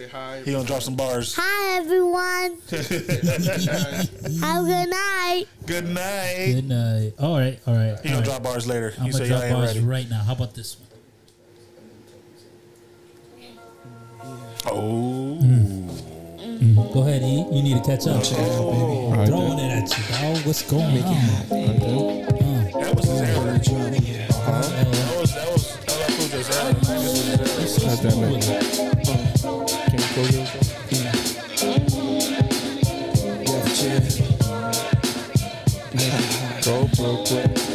[0.00, 0.40] Say hi.
[0.46, 1.34] He gonna drop some bars.
[1.38, 2.56] Hi, everyone.
[4.40, 5.44] Have a good night.
[5.66, 6.52] Good night.
[6.54, 7.12] Good night.
[7.18, 7.98] All right, all right.
[8.00, 8.24] He all gonna right.
[8.24, 8.94] drop bars later.
[8.96, 9.80] I'm He gonna said drop bars ready.
[9.86, 10.22] right now.
[10.22, 10.88] How about this one?
[14.64, 15.38] Oh.
[15.42, 16.92] Mm-hmm.
[16.94, 17.44] Go ahead, E.
[17.54, 18.22] You need to catch up.
[18.24, 19.26] Oh.
[19.26, 20.46] Throwing it at you, dog.
[20.46, 21.48] What's going on?
[22.72, 23.58] That was his era.
[23.60, 26.74] That was that was LL Cool J's era.
[26.74, 27.96] Was his era.
[27.96, 28.89] God damn it.
[37.00, 37.69] Go,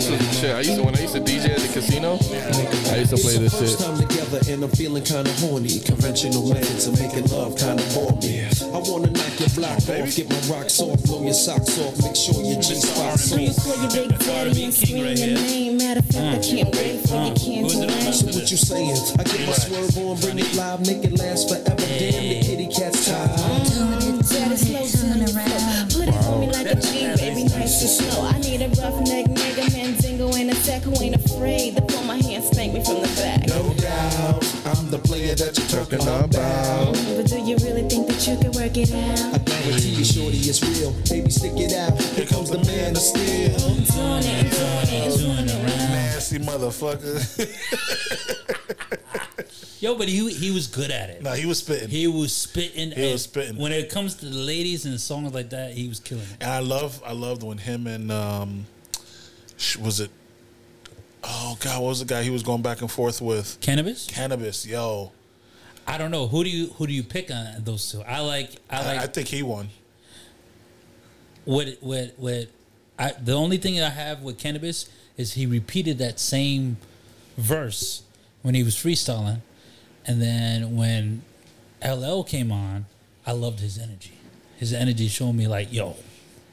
[0.00, 0.16] bro, bro.
[0.16, 0.54] Yeah, shit.
[0.54, 2.18] I used to when I used to DJ at the casino.
[2.92, 3.86] I used to play this First shit.
[3.86, 5.80] time together and I'm feeling kinda horny.
[5.80, 8.44] Conventional methods of making love kinda bore me.
[8.44, 12.16] I wanna knock your block off, get my rocks off, blow your socks off, make
[12.16, 13.82] sure your G spot's Call off.
[13.82, 15.78] your big daddy and scream your name.
[15.78, 16.50] Matter of fact, I mm.
[16.50, 18.96] can't wait for your candy So what you saying?
[19.18, 21.76] I get my swerve on, bring it live, make it last forever.
[21.76, 23.96] Damn, the kitty cat's tired.
[24.28, 25.92] Daddy, slow turn around.
[25.92, 28.26] Put it on me like a G, baby, nice and slow.
[28.26, 29.35] I need a rough neck
[30.66, 33.02] nigga, Mandingo and a tech who ain't afraid to pull my hand, spank me from
[33.02, 33.46] the back.
[33.48, 36.30] No doubt, I'm the player that you're talking about.
[37.16, 39.34] But do you really think that you can work it out?
[39.34, 40.92] I guarantee you, shorty, it's real.
[41.08, 41.98] Baby, stick it out.
[42.14, 43.56] Here comes the man of steel.
[43.58, 45.90] Doing it and doing it and doing it right.
[45.90, 47.16] Nasty motherfucker.
[49.82, 51.22] Yo, but he he was good at it.
[51.22, 51.90] No, he was spitting.
[51.90, 52.92] He was spitting.
[52.92, 53.58] He was spitting.
[53.58, 56.38] When it comes to the ladies and songs like that, he was killing it.
[56.40, 58.66] And I love, I loved when him and um,
[59.78, 60.10] was it?
[61.28, 63.58] Oh God, what was the guy he was going back and forth with?
[63.60, 64.08] Canibus.
[64.08, 65.12] Canibus, yo.
[65.86, 68.02] I don't know who do you who do you pick on those two.
[68.02, 69.68] I like I I, like I think he won.
[71.44, 72.48] what what what
[72.98, 76.76] I the only thing I have with Canibus is he repeated that same
[77.36, 78.02] verse
[78.42, 79.40] when he was freestyling,
[80.06, 81.22] and then when
[81.84, 82.86] LL came on,
[83.26, 84.12] I loved his energy.
[84.56, 85.96] His energy showed me like, yo,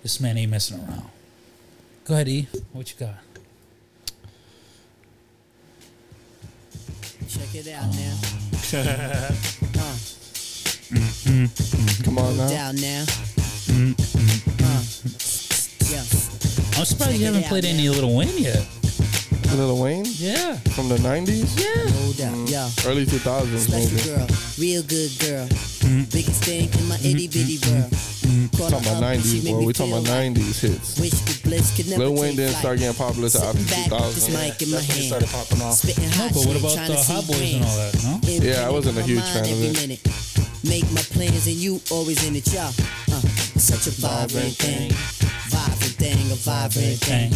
[0.02, 1.10] this man ain't messing around.
[2.06, 2.48] Go ahead, E.
[2.72, 3.16] What you got?
[7.28, 8.18] Check it out now.
[8.74, 9.32] Uh,
[12.04, 12.48] Come on now.
[12.50, 13.04] down now.
[13.70, 13.94] Mm-hmm.
[15.92, 16.00] Yeah.
[16.80, 18.66] I'm surprised you haven't played any Little Wayne yet.
[19.56, 20.06] Lil Wayne?
[20.08, 20.56] Yeah.
[20.76, 21.54] From the 90s?
[21.60, 21.86] Yeah.
[22.02, 22.90] Hold up, yo.
[22.90, 24.04] Early 2000s, Special maybe.
[24.04, 25.48] girl, real good girl.
[25.48, 26.04] Mm-hmm.
[26.10, 27.94] Biggest thing in my itty bitty world.
[28.70, 29.52] Call Talking about 90s, bro.
[29.54, 29.60] boy.
[29.60, 31.00] me We talking about 90s hits.
[31.00, 33.92] Wish the bliss could never Lil Wayne didn't start getting popular till after Sitting back
[33.92, 34.34] with this 2000.
[34.40, 35.08] mic in my That's when he hand.
[35.08, 35.76] started popping off.
[35.76, 37.94] Spitting No, hot but what about the to Hot Boys and all that?
[38.04, 38.44] No.
[38.48, 40.00] Yeah, I wasn't a huge fan of it.
[40.64, 42.72] Make my plans and you always in it, y'all.
[43.12, 43.20] Uh,
[43.60, 44.92] such a vibrant thing,
[45.52, 47.32] vibrant thing, a vibrant thing.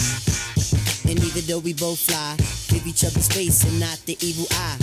[1.11, 2.35] And even though we both fly,
[2.71, 4.77] give each other space and not the evil eye.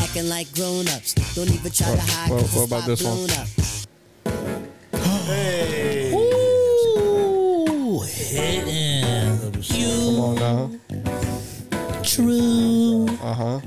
[0.00, 3.30] Acting like grown ups, don't even try to What- hide what- what about this one?
[3.32, 3.48] up.
[5.30, 6.12] Hey.
[6.12, 10.70] Ooh, hitting Come on now.
[12.02, 13.06] true.
[13.22, 13.60] Uh huh.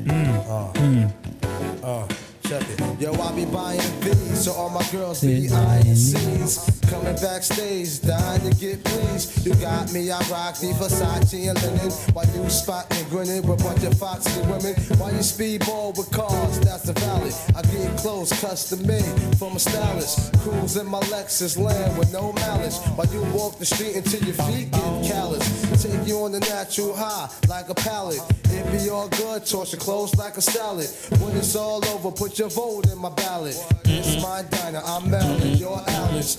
[1.82, 2.08] Uh,
[2.44, 3.00] check it.
[3.00, 6.83] Yo, I be buying V's, so all my girls be eyeing C's.
[6.90, 9.46] Coming backstage, dying to get pleased.
[9.46, 11.92] You got me, I rock the Versace and linen.
[12.14, 14.76] While you spotting, grinning with a bunch of foxy women.
[15.00, 17.32] While you speedball with cars, that's the valley.
[17.56, 20.34] I get clothes custom made from a stylist.
[20.40, 22.80] Cruise in my Lexus land with no malice.
[22.96, 25.84] While you walk the street until your feet get callous.
[25.84, 28.22] Take you on the natural high like a pallet.
[28.46, 30.90] It be all good, toss your clothes like a salad.
[31.20, 33.58] When it's all over, put your vote in my ballot.
[33.86, 36.36] It's my diner, I'm Marilyn, you're Alice.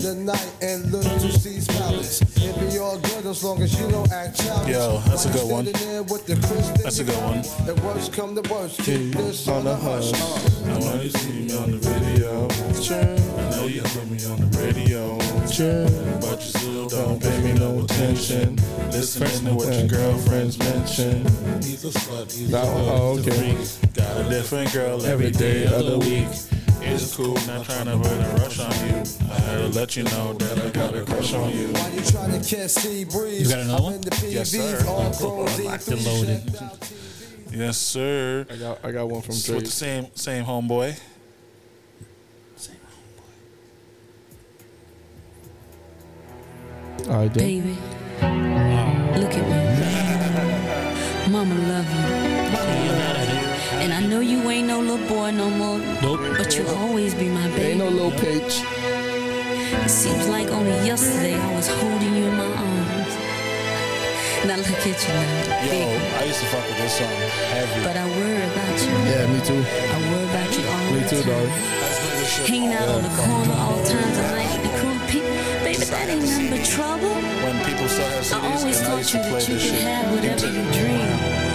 [0.00, 2.20] The night in Little C's Palace.
[2.36, 4.74] It be all good as long as you don't act childish.
[4.74, 5.64] Yo, that's a good one.
[5.66, 6.34] you standing there with the
[6.82, 7.36] That's a good one.
[7.36, 7.68] mouth.
[7.68, 10.12] If worst come to worst, keep this on the hush.
[10.12, 12.48] I want you see me on the video.
[12.84, 15.16] I know you heard me on the radio.
[16.20, 18.56] But you still don't pay me no attention.
[18.90, 21.22] Listening to what your girlfriends mention.
[21.62, 23.56] He's a slut, he's That a Oh, okay.
[23.94, 26.63] Got a different girl every day of the week.
[26.86, 29.02] It's cool, not trying to put a rush on you.
[29.30, 31.68] I had to let you know that I got a crush on you.
[31.68, 33.94] While you trying to catch sea breeze, You got another I'm one?
[33.94, 34.86] in the Yes, PVs, sir.
[34.88, 36.44] all chrome Locked and loaded.
[36.46, 37.56] checked out TV.
[37.58, 38.46] Yes, sir.
[38.50, 40.98] I got I got one from With the same same homeboy.
[47.08, 47.60] All right, then.
[47.60, 47.76] Baby,
[49.20, 49.44] look at
[51.26, 51.32] me.
[51.32, 53.23] Mama love you.
[53.84, 55.78] And I know you ain't no little boy no more.
[56.00, 56.20] Nope.
[56.38, 57.76] But you'll always be my baby.
[57.76, 58.64] Ain't no little pitch.
[59.84, 63.12] It seems like only yesterday I was holding you in my arms.
[64.48, 65.68] Now look at you now.
[65.68, 66.00] Yo, big.
[66.16, 67.12] I used to fuck with this song
[67.52, 67.84] heavy.
[67.84, 68.94] But I worry about you.
[69.04, 69.60] Yeah, me too.
[69.60, 71.48] I worry about you all Me the too, dog.
[72.48, 75.28] Hanging out on the corner all times of night with the cool people.
[75.60, 77.12] Baby, that ain't nothing but trouble.
[77.44, 79.82] When people have I always thought you that you could shit.
[79.82, 81.53] have whatever you dream.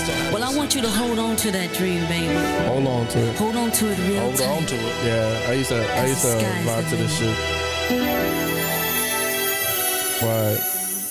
[0.00, 2.32] I still have Well, I want you to hold on to that dream, baby.
[2.66, 3.36] Hold on to it.
[3.36, 4.48] Hold on to it real Hold tight.
[4.48, 4.94] on to it.
[5.04, 7.36] Yeah, I used to I used to As vibe to this shit.
[10.24, 10.60] What?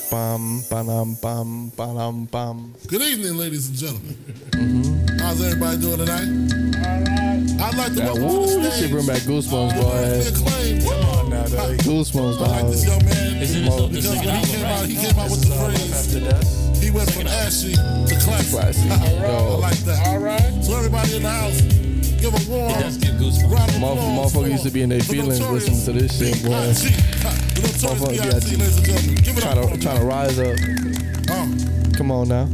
[0.10, 2.74] Bam, bam, bam, bam, bam.
[2.88, 4.16] Good evening, ladies and gentlemen.
[4.58, 5.20] Mm-hmm.
[5.20, 6.26] How's everybody doing tonight?
[6.26, 7.62] All right.
[7.62, 8.90] I'd like to That welcome woo, to the this stage.
[8.90, 10.26] shit bring back goosebumps, boy.
[10.34, 10.82] Acclaim.
[11.86, 12.90] Goosebumps, I like this dog.
[12.90, 15.42] young man Isn't this something because when he came out, out, he came out with
[15.46, 16.79] the phrase.
[16.90, 18.50] He went from ashy to classy.
[18.50, 18.90] Classy.
[18.90, 20.08] I Yo, like that.
[20.08, 20.42] All right.
[20.64, 23.52] So everybody in the house, give a warm It does give goosebumps.
[23.52, 26.02] round of motherf- applause motherfucker used to be in their for feelings Notorious listening to
[26.02, 26.50] this shit, boy.
[26.50, 26.90] B.I.G.
[26.90, 28.56] The Notorious Motherfucker B.I.G., B.I.G.
[28.58, 29.16] ladies and gentlemen.
[29.24, 30.58] Give it Trying up to trying to rise up.
[31.30, 32.50] Uh, Come on now.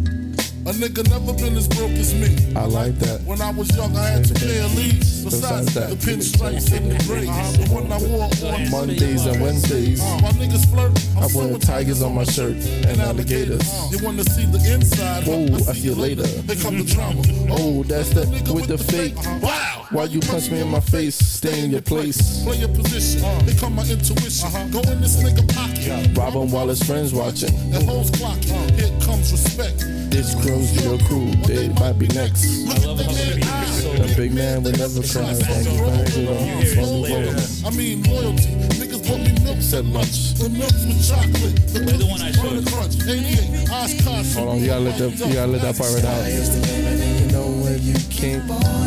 [0.65, 2.53] A nigga never been as broke as me.
[2.55, 3.21] I like that.
[3.21, 5.23] When I was young, I had to pay a lease.
[5.23, 5.89] Besides that.
[5.89, 10.01] the pinstripes and the braids, the one I wore on Mondays and Wednesdays.
[10.01, 10.93] Uh, my niggas flirt.
[11.17, 13.61] I'm I wear tigers on my shirt and alligators.
[13.91, 15.25] You want to see the inside?
[15.25, 16.23] Whoa, I'll I see you later.
[16.23, 17.21] They come the drama.
[17.51, 19.15] Oh, that's the with the fake.
[19.41, 19.85] Wow.
[19.91, 21.15] Why you punch me in my face?
[21.15, 22.43] Stay in your place.
[22.43, 23.21] Play your position.
[23.45, 24.49] They come my intuition.
[24.71, 26.17] Go in this nigga pocket.
[26.17, 27.53] Robin Wallace friends watching.
[27.73, 28.71] And hoes clocking.
[28.79, 29.79] Here comes respect.
[30.09, 32.67] This crew girls, your crew, they might be next.
[32.67, 33.91] I love how it's so.
[33.91, 35.33] A big man would never cry.
[35.33, 37.65] From the back of the- from the road.
[37.65, 38.51] I mean loyalty.
[38.79, 40.33] Niggas bought me milk Said much.
[40.35, 41.55] The milks with chocolate.
[41.73, 42.63] The Play the one I showed.
[42.65, 42.95] Butter crunch.
[43.07, 43.69] 88.
[43.69, 44.33] Oshkosh.
[44.35, 46.25] Hold on, you gotta let that you gotta let that part right out.
[46.27, 48.43] You know when you can't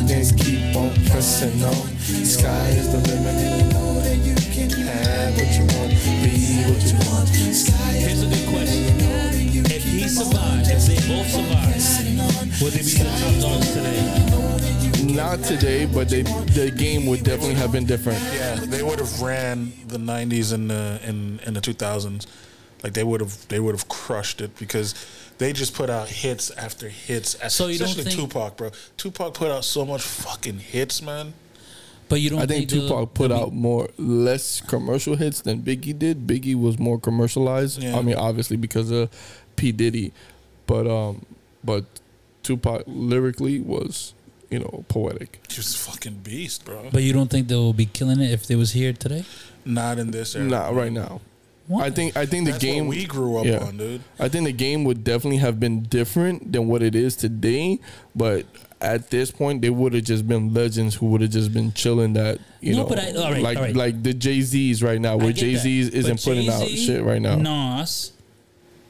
[0.08, 1.98] just keep on pressing on.
[2.24, 5.90] Sky is the limit, and you know that you can have what you want,
[6.22, 6.32] be
[6.68, 7.28] what you want.
[7.28, 8.84] Here's a good question.
[9.70, 11.47] If he survived, if they both survived,
[12.62, 15.14] would they be the top dogs today?
[15.14, 18.18] Not today, but they the game would definitely have been different.
[18.34, 22.26] Yeah, they would have ran the '90s and the in in the 2000s.
[22.82, 24.94] Like they would have they would have crushed it because
[25.38, 27.36] they just put out hits after hits.
[27.52, 28.70] So you don't especially think- Tupac, bro.
[28.96, 31.34] Tupac put out so much fucking hits, man.
[32.08, 35.40] But you don't I think think the- Tupac put the- out more less commercial hits
[35.42, 36.26] than Biggie did.
[36.26, 37.82] Biggie was more commercialized.
[37.82, 37.96] Yeah.
[37.98, 39.10] I mean, obviously because of
[39.56, 40.12] P Diddy,
[40.66, 41.24] but um,
[41.64, 41.84] but
[42.48, 44.14] Tupac lyrically was
[44.50, 45.40] you know poetic.
[45.48, 46.88] Just fucking beast, bro.
[46.90, 49.24] But you don't think they will be killing it if they was here today?
[49.66, 50.46] Not in this era.
[50.46, 51.20] Not right now.
[51.78, 54.00] I think I think the That's what game we grew up on, dude.
[54.18, 57.78] I think the game would definitely have been different than what it is today,
[58.16, 58.46] but
[58.80, 62.14] at this point they would have just been legends who would have just been chilling
[62.14, 63.76] that you No, know but I- all right, like all right.
[63.76, 65.60] like the Jay Z's right now where Jay that.
[65.60, 67.36] Z isn't But putting out Jay-Z, shit right now.
[67.36, 68.12] Nas,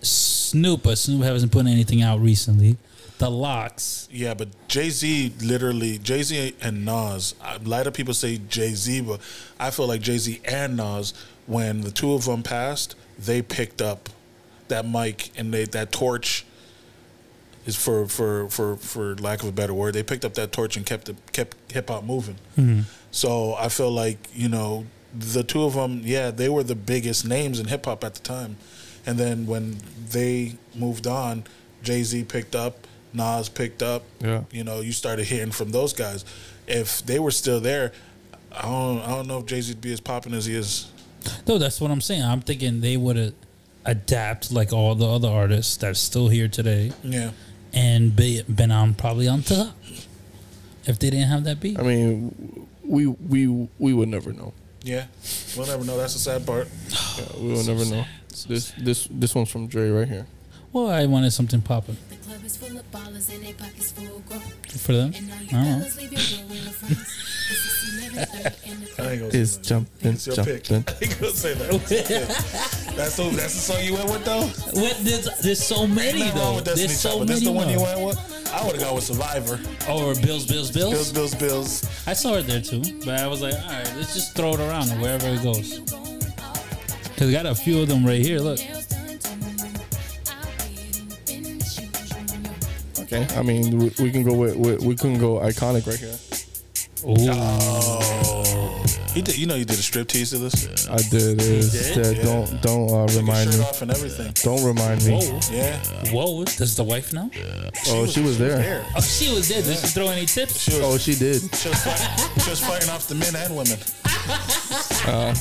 [0.00, 2.76] Snoop, but Snoop hasn't put anything out recently.
[3.18, 4.08] The Locks.
[4.10, 7.34] Yeah, but Jay Z literally Jay Z and Nas.
[7.44, 9.20] A lot of people say Jay Z, but
[9.58, 11.14] I feel like Jay Z and Nas,
[11.46, 14.08] when the two of them passed, they picked up
[14.68, 16.44] that mic and they that torch.
[17.66, 20.76] Is for for for for lack of a better word, they picked up that torch
[20.78, 22.36] and kept it, kept hip hop moving.
[22.56, 22.84] Mhm.
[23.10, 24.86] So I feel like you know
[25.18, 28.20] the two of them, yeah, they were the biggest names in hip hop at the
[28.20, 28.56] time,
[29.04, 31.44] and then when they moved on,
[31.82, 34.02] Jay Z picked up, Nas picked up.
[34.20, 34.44] Yeah.
[34.50, 36.24] you know, you started hearing from those guys.
[36.66, 37.92] If they were still there,
[38.52, 40.90] I don't I don't know if Jay Z'd be as popping as he is.
[41.46, 42.22] No, that's what I'm saying.
[42.22, 43.34] I'm thinking they would have
[43.84, 46.92] adapt like all the other artists that's still here today.
[47.02, 47.30] Yeah.
[47.72, 49.74] And be, been on probably on top.
[50.86, 51.78] If they didn't have that beat.
[51.78, 54.54] I mean, we we we would never know.
[54.82, 55.06] Yeah,
[55.56, 55.98] we'll never know.
[55.98, 56.68] That's the sad part.
[57.18, 58.04] Yeah, we will never know.
[58.48, 60.26] This this this one's from Dre right here.
[60.72, 61.96] Well, I wanted something popping.
[64.78, 65.12] For them?
[65.14, 65.20] I
[65.52, 65.86] don't know.
[68.98, 70.64] I ain't gonna Is jumping, It's your pick.
[70.64, 70.94] jumping.
[71.00, 71.70] I ain't gonna say that.
[72.96, 74.42] that's the that's the song you went with though.
[74.80, 76.54] What, there's, there's so many Ain't nothing wrong though.
[76.56, 77.40] with Destiny There's so Child, but many.
[77.40, 77.82] This the one you though.
[77.84, 78.52] went with.
[78.52, 79.54] I would have gone with Survivor.
[79.90, 80.92] Or Bills, Bills, Bills.
[80.92, 82.06] Bills, Bills, Bills.
[82.06, 84.60] I saw it there too, but I was like, all right, let's just throw it
[84.60, 85.78] around and wherever it goes.
[87.16, 88.38] Cause I got a few of them right here.
[88.40, 88.58] Look,
[93.10, 96.14] Okay, I mean we, we can go with, with we can go iconic right here.
[97.06, 98.82] Oh,
[99.14, 99.38] he did.
[99.38, 100.88] You know, you did a strip tease to this.
[100.88, 101.40] I did.
[101.40, 102.04] Is did?
[102.04, 103.64] that don't don't uh, Took remind shirt me.
[103.66, 104.32] off and everything.
[104.42, 105.12] Don't remind me.
[105.16, 105.78] whoa, Yeah.
[106.12, 107.30] whoa, does the wife know?
[107.88, 108.84] Oh, she was there.
[108.96, 109.62] Oh, she was there.
[109.62, 110.58] Did she throw any tips?
[110.60, 111.40] She was, Oh, she did.
[111.56, 113.78] she was, fighting, she was fighting off the men and women.
[115.06, 115.32] Uh,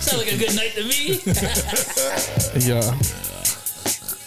[0.00, 1.20] Sound like a good night to me.
[2.64, 2.80] yeah,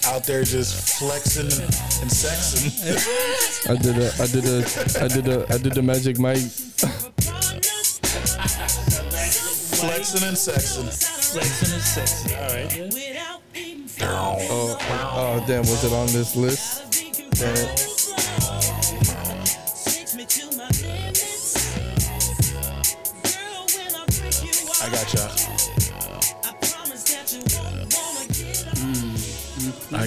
[0.10, 3.70] Out there just flexing and, and sexing.
[3.70, 4.66] I did a I did a
[5.04, 6.40] I did a I did the Magic Mike.
[9.80, 10.90] flexing and sexing.
[11.32, 12.34] Flexing and sexing.
[12.36, 12.70] All right.
[14.02, 14.78] Oh, oh,
[15.14, 15.62] oh damn!
[15.62, 16.92] Was it on this list?
[17.34, 17.86] Damn it.
[24.82, 25.39] I got y'all.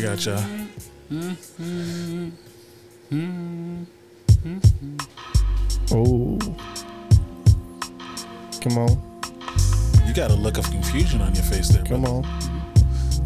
[0.03, 0.43] I got y'all.
[5.95, 6.39] Oh,
[8.61, 9.03] come on,
[10.07, 11.85] You got a look of confusion on your face there.
[11.85, 12.25] come on.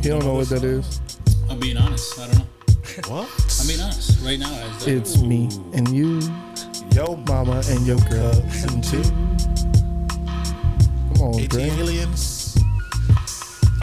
[0.02, 1.00] He don't know what that is.
[1.48, 2.18] I'm being honest.
[2.18, 2.46] I don't know.
[3.08, 3.58] What?
[3.60, 4.20] I'm being honest.
[4.24, 6.20] Right now, I don't- It's me and you,
[6.94, 8.34] Yo, mama and your girl
[8.68, 9.02] and two.
[11.12, 11.70] Come on, AT Dre.
[11.70, 12.35] aliens.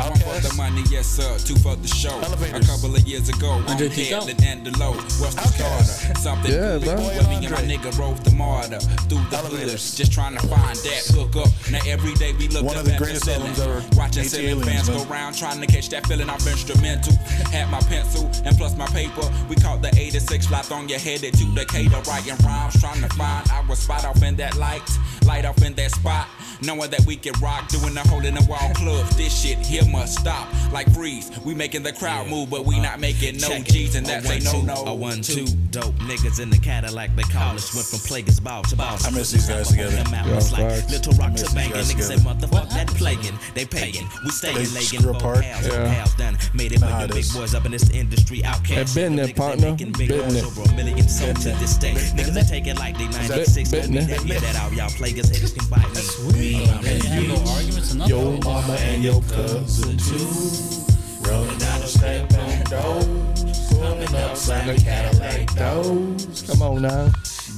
[0.10, 1.38] One for the money, yes sir.
[1.39, 2.20] Two for the show.
[2.22, 2.68] Elevators.
[2.68, 4.39] A couple of years ago, on Andre 3000.
[4.39, 4.91] Headland and the low.
[4.93, 6.20] What's the starter?
[6.20, 6.95] Something Yeah, really bro.
[6.97, 9.95] good with me and my nigga rode the MARTA through the Elevators.
[9.95, 11.49] Just trying to find that hook up.
[11.72, 13.84] Now every day we look One up of the at greatest ceiling, albums ever.
[13.95, 14.97] Watching AT ceiling Aliens, fans man.
[14.97, 17.14] go round trying to catch that feeling off instrumental.
[17.51, 19.24] Had my pencil and plus my paper.
[19.49, 23.49] We caught the 86 fly on your headed to Decatur, writing rhymes, trying to find
[23.51, 24.84] our spot off in that light,
[25.26, 26.28] light off in that spot.
[26.66, 29.05] Knowing that we can rock, doing the hole in the wall club.
[29.18, 30.47] This shit here must stop.
[30.72, 34.05] Like freeze, we making the crowd move, but we uh, not making no G's, and
[34.05, 34.86] that's a no no.
[34.86, 37.16] A one two dope niggas in the Cadillac.
[37.16, 39.05] They call us went from plaguers ball to boss.
[39.05, 39.95] I miss these guys together.
[39.95, 41.74] Yeah, Yeah, like little rock to these banging.
[41.74, 43.38] Niggas say motherfuck that plaguing.
[43.53, 44.07] They pagan.
[44.24, 44.82] We staying They lagging.
[44.99, 45.41] screw Four apart.
[45.43, 45.93] pals, Yeah.
[45.95, 46.38] pals done.
[46.53, 48.39] Made it with the big boys up in this industry.
[48.41, 48.93] OutKast.
[48.95, 49.72] Hey, been there, Niggas, they partner.
[49.72, 50.45] making big Been noise there.
[50.45, 51.93] over a million songs to this day.
[51.93, 53.70] Niggas they take it like they 96.
[53.72, 54.18] Been Gonna be there.
[54.18, 54.74] that year that out.
[54.74, 56.53] Y'all plaguers haters can bite me.
[56.54, 58.39] No arguments or nothing.
[58.43, 60.84] Mama and your cousin too.
[61.28, 63.74] Rolling down the step on doors.
[63.74, 66.41] Pulling up, slamming Cadillac Those.
[66.43, 67.12] Come on now.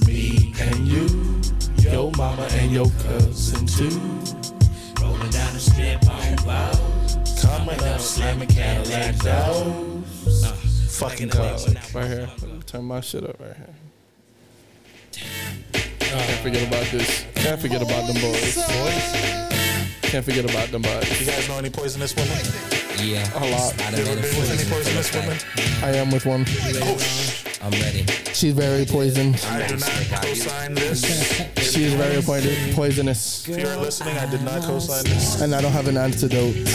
[0.08, 1.42] Me and you.
[1.92, 3.90] your mama and your cousin too.
[5.02, 7.42] Rolling down the strip on bows.
[7.42, 10.46] Coming up, slamming Cadillac doors.
[10.98, 11.78] Fucking classic.
[11.94, 12.30] Right here.
[12.66, 13.76] Turn my shit up right here.
[16.18, 17.26] Can't forget about this.
[17.36, 18.56] Can't forget about them boys.
[20.02, 21.20] Can't forget about them boys.
[21.20, 22.38] You guys know any poisonous women?
[23.04, 23.28] Yeah.
[23.36, 23.74] A lot.
[23.82, 25.38] I You ever been with any poisonous women?
[25.84, 26.46] I am with one.
[26.48, 26.98] Oh,
[27.62, 28.06] I'm ready.
[28.34, 29.36] She's very poisoned.
[29.50, 29.92] I do not
[30.22, 31.02] co-sign this.
[31.72, 33.48] She is very pointed, poisonous.
[33.50, 35.42] If you're listening, I did not co-sign this.
[35.42, 36.56] And I don't have an antidote.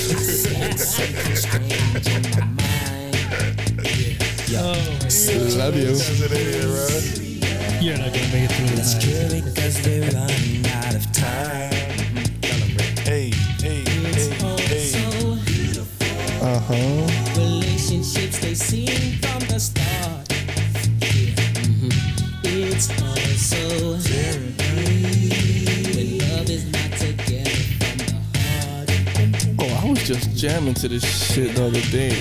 [5.56, 5.86] Love you.
[5.86, 7.29] That's an idiot, bro.
[7.80, 8.82] You're not gonna make it through the
[9.32, 9.42] night.
[9.42, 11.72] Because we're running out of time.
[13.04, 14.28] Hey, hey, hey,
[14.68, 14.92] hey.
[16.42, 17.08] Uh huh.
[17.40, 20.28] Relationships they seem from the start.
[22.44, 24.54] It's also when
[26.18, 27.50] love is not together
[27.80, 28.92] from the heart.
[29.58, 32.12] Oh, I was just jamming to this shit the other day.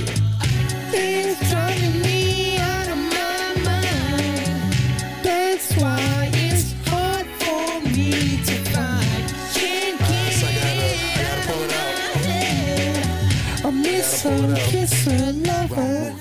[14.26, 16.14] I miss her, kiss her, love her.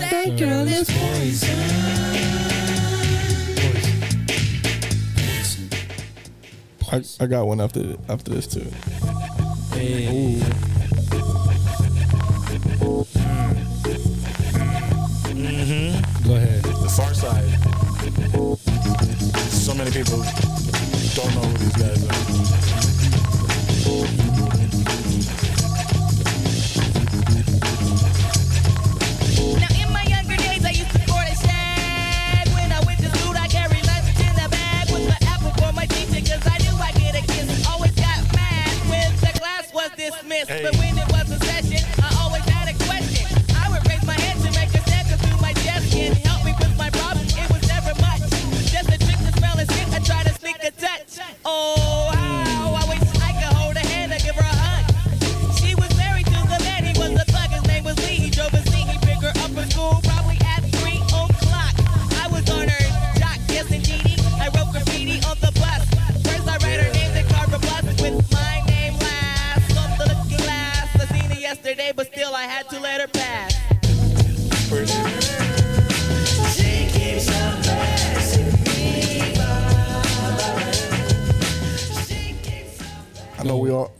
[0.00, 0.90] That girl is
[6.90, 8.66] I, I got one after after this too.
[9.72, 10.40] Hey.
[15.32, 16.28] Mm-hmm.
[16.28, 16.62] Go ahead.
[16.62, 17.48] The Pharcyde.
[19.50, 20.22] So many people
[21.14, 22.04] don't know who these guys
[24.24, 24.27] are.
[40.48, 40.87] Dismissed, but when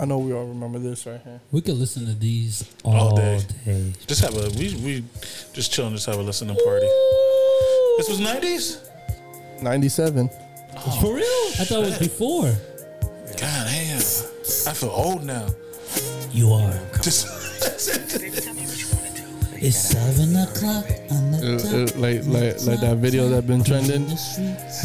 [0.01, 0.41] I know we all.
[0.41, 1.41] I know we all remember this right here.
[1.51, 3.41] We could listen to these all, All day.
[3.65, 3.93] day.
[4.07, 5.05] Just have a we we
[5.53, 6.87] just chilling, just have a listening party.
[7.99, 8.79] This was nineties.
[9.61, 10.31] Ninety-seven.
[10.77, 10.99] Oh.
[11.01, 11.25] For real?
[11.61, 12.53] I thought it was before.
[13.27, 15.49] God damn, I feel old now.
[16.33, 16.81] You are.
[17.03, 17.27] Just
[19.61, 21.97] It's seven o'clock on the Uh, top.
[21.97, 24.09] uh, like like like that video that been trending.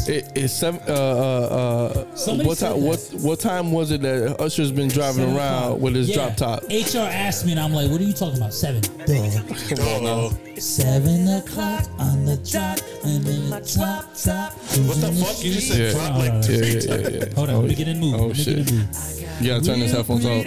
[0.07, 0.81] It, it's seven.
[0.87, 2.81] Uh, uh, uh, what time?
[2.81, 5.79] What what time was it that Usher's been driving Seven around o'clock.
[5.79, 6.15] with his Yeah.
[6.15, 6.63] drop top?
[6.71, 8.53] HR asked me, and I'm like, "What are you talking about?
[8.53, 8.81] Seven?
[8.81, 9.13] Duh.
[9.83, 10.33] Uh-oh.
[10.57, 14.53] Seven o'clock on the dot, and then the top top.
[14.87, 15.43] What the fuck?
[15.43, 15.91] You just said Yeah.
[15.91, 17.33] drop like Yeah, yeah, yeah, yeah.
[17.35, 18.19] Hold on, Oh, let me get in the mood.
[18.19, 18.55] Oh let me shit!
[18.57, 19.23] get in the.
[19.41, 20.45] You gotta turn his headphones off.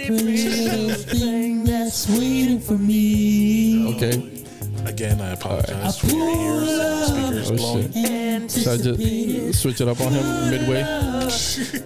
[1.87, 3.95] Pretty little thing that's waiting for me.
[3.95, 4.43] Okay.
[4.85, 7.91] Again, I apologize for pull your ears and speakers Oh blowing.
[7.91, 8.51] shit!
[8.51, 10.83] So I just switch it up on him midway.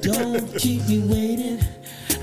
[0.01, 1.59] Don't keep me waiting.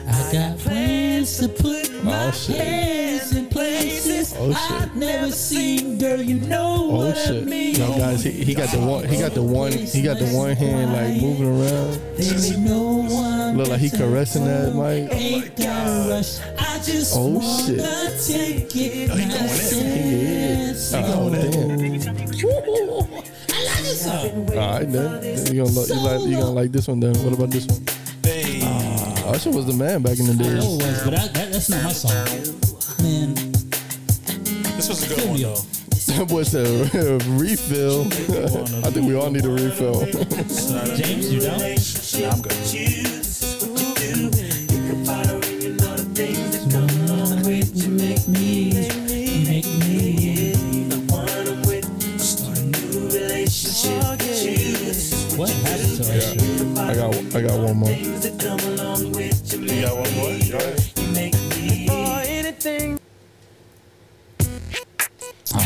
[0.08, 2.56] I got plans to put oh, my Oh, shit.
[2.56, 4.72] hands in places Oh, shit.
[4.72, 6.20] I've never seen, girl.
[6.20, 7.46] You know Oh what I shit!
[7.46, 7.74] mean.
[7.76, 9.06] Yo, guys, he, he got the one.
[9.06, 9.72] He got the one.
[9.72, 12.00] He got the one hand like moving around.
[12.16, 15.10] There's no one Look like he caressing that mic.
[15.12, 16.38] Oh, gotta rush.
[16.58, 18.66] I just Oh, wanna shit.
[18.68, 20.88] take it nice He and is.
[20.90, 21.00] slow.
[21.04, 21.98] Oh damn!
[23.50, 24.48] I love this song.
[24.50, 27.14] All right, then then you gonna lo- you like you gonna like this one then?
[27.24, 27.82] What about this one?
[29.38, 30.64] Hey, Usher was the man back in the I know days.
[30.64, 32.12] it was, but I, that, that's not my song.
[33.04, 33.34] Man,
[34.74, 35.54] This was a good one though.
[35.54, 36.66] That boy said
[37.38, 38.02] refill.
[38.84, 40.06] I think we all need a refill.
[40.96, 41.60] James, you down?
[41.60, 42.56] Nah, I'm good.
[47.74, 50.08] You make me, you make me.
[55.38, 56.78] What happened to us?
[56.78, 58.97] I got I got one more.
[59.78, 60.30] You got one more?
[60.32, 60.74] You all right?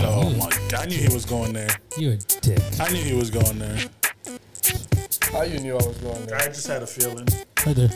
[0.04, 0.74] Oh my god!
[0.74, 1.70] I knew he was going there.
[1.96, 2.60] You're a dick.
[2.78, 3.78] I knew he was going there.
[5.32, 6.36] How you knew I was going there?
[6.36, 7.26] I just had a feeling.
[7.64, 7.90] Right there.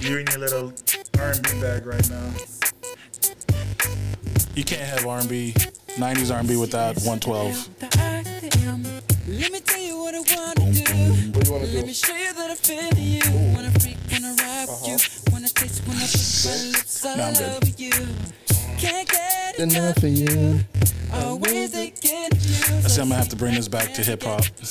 [0.00, 0.74] You're in your little
[1.18, 2.30] R&B bag right now.
[4.54, 5.54] You can't have R&B,
[5.96, 7.68] 90s R&B without 112.
[9.26, 10.84] Let me tell you what I wanna do.
[11.32, 11.76] What you want to do?
[11.78, 13.54] Let me show you that I feel you.
[13.54, 13.70] Wanna
[16.44, 17.80] wanna put my lips all Nah, I'm good.
[17.80, 17.90] you.
[18.78, 20.60] Can't get Enough for you.
[21.12, 22.76] always thinking you.
[22.76, 24.40] I see I'm gonna have to bring this back to hip hop.
[24.60, 24.70] Let's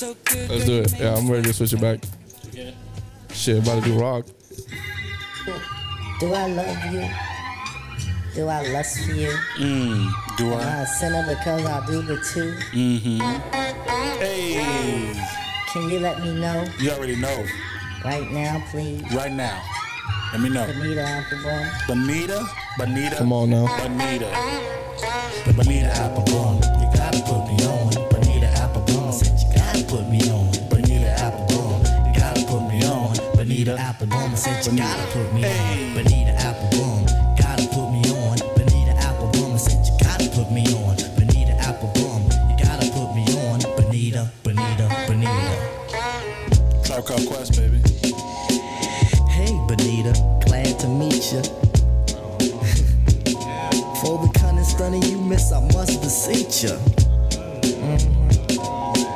[0.65, 0.99] do it.
[0.99, 1.99] Yeah, I'm ready to switch it back.
[3.33, 4.25] Shit, about to do rock.
[6.19, 7.09] Do I love you?
[8.35, 9.29] Do I lust for you?
[9.57, 10.81] Mm, do Am I I?
[10.81, 12.53] a sinner because I do the two?
[12.71, 13.19] Mm-hmm.
[14.19, 15.13] Hey,
[15.71, 17.45] Can you let me know you already know.
[18.05, 19.01] right now, please?
[19.13, 19.61] Right now.
[20.33, 20.65] Let me know.
[20.65, 21.87] Bonita Applebum.
[21.87, 23.15] Bonita, Bonita.
[23.17, 23.67] Come on now.
[23.77, 24.25] Bonita.
[25.45, 26.57] The Bonita Applebum.
[26.81, 27.93] You gotta put me on.
[28.09, 29.09] Bonita Applebum.
[29.09, 30.49] I said you gotta put me on.
[30.73, 31.85] Bonita Applebum.
[32.07, 33.13] You gotta put me on.
[33.37, 34.31] Bonita Applebum.
[34.31, 35.93] I said you gotta put me on.
[35.93, 37.05] Bonita Applebum.
[37.37, 38.37] Gotta put me on.
[38.57, 39.53] Bonita Applebum.
[39.53, 40.97] I said you gotta put me on.
[41.13, 42.25] Bonita Applebum.
[42.49, 43.61] You gotta put me on.
[43.77, 45.55] Bonita, Bonita, Bonita.
[46.83, 47.72] Tribe Called Quest, baby.
[51.33, 51.41] You.
[54.01, 56.77] For the cunning stunning you miss, I must beseech you.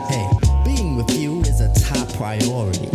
[0.08, 0.28] Hey,
[0.66, 2.90] being with you is a top priority.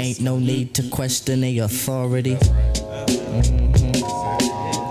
[0.00, 2.36] Ain't no need to question the authority.
[2.36, 3.94] Mhm.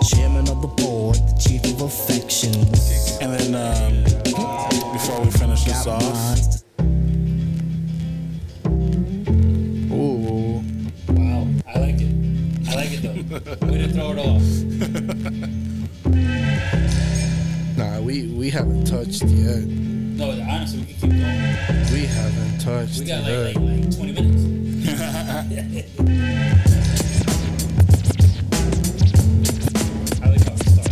[0.09, 3.17] Chairman of the board, the chief of affections.
[3.21, 4.03] And then um,
[4.93, 6.60] before we finish this off,
[13.21, 13.67] I like it though.
[13.67, 14.41] Way to throw it off.
[17.77, 19.63] Nah, we we haven't touched yet.
[19.65, 21.93] No, honestly, we can keep going.
[21.93, 23.45] We haven't touched We got yet.
[23.45, 24.43] like, like, like 20 minutes.
[30.21, 30.91] I like how we start.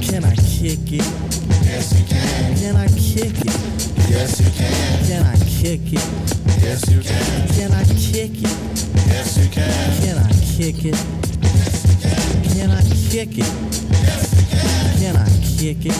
[0.00, 1.06] Can I kick it?
[1.64, 2.56] Yes, you can.
[2.58, 4.10] Can I kick it?
[4.10, 5.06] Yes, you can.
[5.06, 6.39] Can I kick it?
[10.80, 11.06] Kick it?
[12.54, 13.44] Can I kick it?
[14.98, 15.28] Can I
[15.58, 15.96] kick it?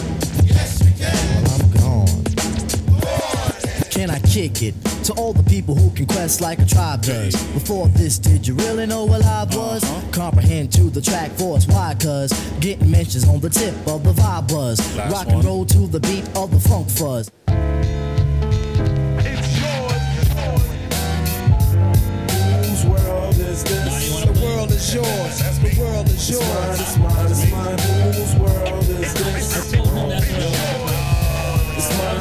[1.42, 2.24] Well, I'm gone.
[3.90, 4.74] Can I kick it?
[5.04, 7.34] To all the people who can quest like a tribe does.
[7.52, 9.84] Before this, did you really know what I was?
[9.84, 10.12] Uh-huh.
[10.12, 11.94] Comprehend to the track force, why?
[12.00, 14.80] Cuz getting mentions on the tip of the vibe buzz.
[15.10, 17.30] Rock and roll to the beat of the funk fuzz.
[24.90, 25.38] Is yours.
[25.58, 26.80] The world is yours.
[26.80, 28.12] It's mine, it's mine, it's mine.
[28.12, 29.72] Whose world is this?
[29.72, 30.10] It's mine,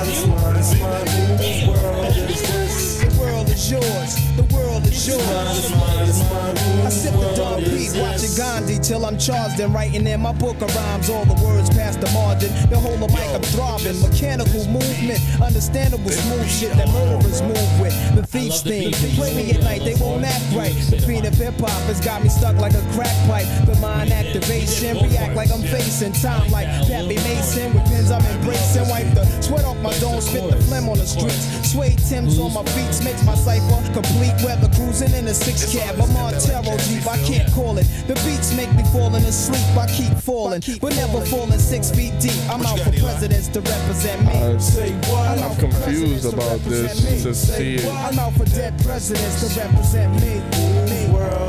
[0.08, 1.08] it's mine, it's mine.
[1.38, 3.00] Whose world is this?
[3.02, 4.19] The world is yours.
[4.40, 5.20] The world is yours.
[5.20, 6.88] It's mine, it's mine, it's mine.
[6.88, 10.62] I sip the dog beat, watching Gandhi till I'm charged and writing in my book
[10.62, 11.10] of rhymes.
[11.10, 12.48] All the words past the margin.
[12.72, 14.00] The whole of mic I'm throbbing.
[14.00, 17.92] Mechanical movement, understandable smooth shit that murderers move with.
[18.16, 18.94] The thief's thing.
[19.20, 20.72] Play me at night, they won't act right.
[20.88, 23.50] The fiend of hip hop has got me stuck like a crack pipe.
[23.68, 27.74] The mind activation, react like I'm facing time like Pappy Mason.
[27.76, 28.88] With pins I'm embracing.
[28.88, 31.44] Wipe the sweat off my dome, spit the phlegm on the streets.
[31.68, 34.29] Suede Tim's on my beats makes my cipher complete.
[34.44, 35.96] Weather cruising in a six cab.
[35.96, 37.88] I'm on Montero Jeep, I can't call it.
[38.08, 39.66] The beats make me falling asleep.
[39.78, 42.38] I keep falling, but never falling six feet deep.
[42.50, 44.32] I'm out for presidents to represent me.
[44.34, 50.14] I- I'm confused about this to see it I'm out for dead presidents to represent
[50.22, 50.42] me.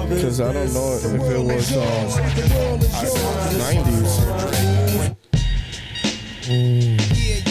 [0.08, 2.10] because I don't know if it was um,
[3.60, 5.16] 90s.
[6.50, 6.96] Yeah,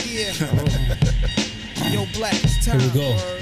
[0.06, 1.90] yeah.
[1.94, 2.80] Yo, black, it's time.
[2.80, 3.39] Here we go.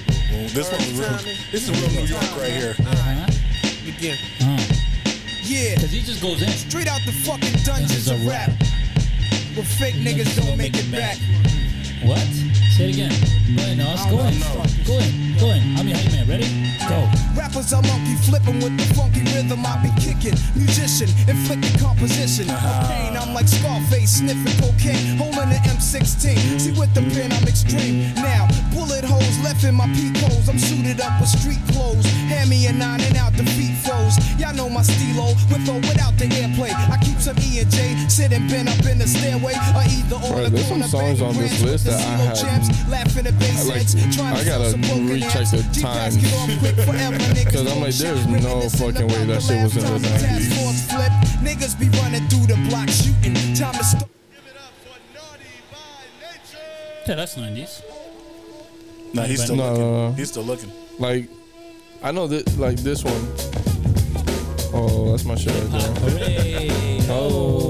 [0.58, 1.36] This one was real.
[1.51, 2.74] This is real New York right here.
[3.86, 4.18] Begin.
[4.41, 4.58] Uh,
[5.43, 5.76] Yeah.
[5.76, 6.49] Cause he just goes in.
[6.49, 8.49] Straight out the fucking dungeons This is a of rap.
[9.53, 11.18] Where fake niggas don't make it back.
[12.03, 12.18] What?
[12.76, 13.12] Say it again.
[13.55, 14.76] Go ahead, no, let's go in.
[14.88, 15.35] Go in.
[15.35, 15.75] Go in.
[15.75, 16.27] I'm your hype man.
[16.31, 16.47] Ready?
[16.88, 17.03] Go.
[17.35, 20.31] Rappers are monkey flipping with the funky rhythm I be kicking.
[20.55, 22.47] Musician, inflicting composition.
[22.49, 22.63] Uh-huh.
[22.63, 26.59] of pain, I'm like Scarface, sniffing cocaine, holding an M16.
[26.61, 28.15] See with the pen, I'm extreme.
[28.15, 30.47] Now, bullet holes left in my peak holes.
[30.47, 32.05] I'm suited up with street clothes.
[32.31, 34.15] Hand me a nine and out the beat flows.
[34.39, 36.71] Y'all know my stilo, with or without the airplay.
[36.71, 40.31] I keep some E and J sitting bent up in the stairway, or either on
[40.31, 40.88] Bro, the there's some corner.
[40.88, 42.38] songs on this list that I had.
[42.38, 43.88] I like.
[44.38, 44.76] I gotta
[45.09, 46.13] recheck the time.
[46.13, 50.63] because I'm like, there's no fucking way that shit was in the 90s.
[50.63, 51.11] Force flip,
[51.41, 53.34] niggas be running through the block shooting.
[53.55, 54.09] Time to stop.
[57.07, 57.82] Yeah, that's 90s.
[59.13, 59.82] Nah, he's still No, looking.
[59.84, 60.13] no, no.
[60.13, 60.71] He's still looking.
[60.99, 61.30] Like,
[62.03, 63.13] I know that like this one.
[64.73, 65.93] Oh, that's my shit right there.
[66.11, 66.99] Hooray.
[67.09, 67.66] Oh,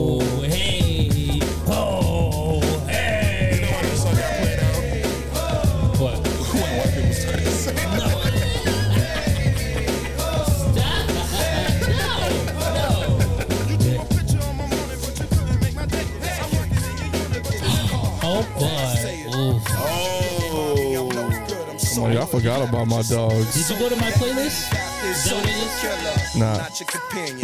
[22.08, 23.54] Come on, y'all forgot about my dogs.
[23.54, 24.72] Did you go to my playlist?
[25.04, 25.58] Is that what it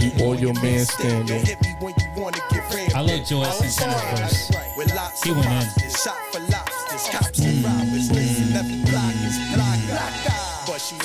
[0.08, 0.22] is?
[0.22, 1.44] All your man standing.
[2.96, 5.22] I like Joe Santana's verse.
[5.22, 5.68] He went in.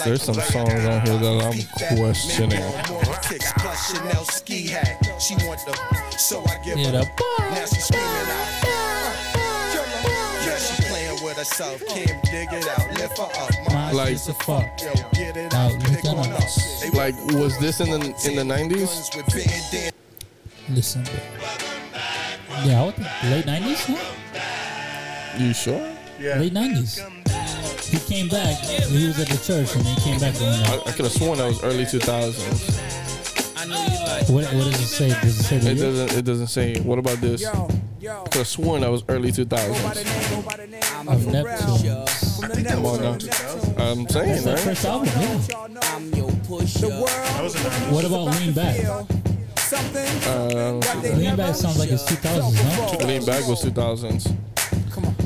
[0.05, 1.59] There's some songs on here that I'm
[1.97, 2.63] questioning.
[3.23, 4.25] Kicks plus Chanel
[11.45, 11.87] playing with herself.
[11.89, 13.73] Kim, dig it out, lift her up.
[13.73, 14.81] My Like- shit's a fuck.
[14.81, 16.41] Yo, get it out, pick at one up.
[16.41, 16.85] us.
[16.95, 19.15] Like, was this in the in the 90s?
[19.17, 19.93] with Ben Dan.
[20.71, 21.05] Listen.
[22.65, 23.89] Yeah, what the, late 90s?
[23.89, 25.45] No?
[25.45, 25.89] You sure?
[26.21, 27.01] Yeah, late 90s.
[27.89, 28.57] He came back.
[28.65, 31.39] He was at the church and then he came back I, I could have sworn
[31.39, 33.08] that was early 2000s.
[33.67, 35.09] What, what does it say?
[35.09, 35.87] Does it say the It year?
[35.91, 36.19] doesn't.
[36.19, 36.81] It doesn't say.
[36.81, 37.45] What about this?
[37.45, 37.53] I
[38.25, 41.09] could have sworn that was early 2000s.
[41.09, 42.07] Of Neptune.
[42.67, 43.13] Come on now.
[43.13, 43.19] I'm
[44.05, 44.65] That's saying, their right?
[44.65, 45.39] first album, yeah.
[47.91, 48.77] What about Lean Back?
[50.27, 50.81] Uh,
[51.17, 53.07] Lean Back sounds like it's 2000s, no?
[53.07, 54.35] Lean Back was 2000s.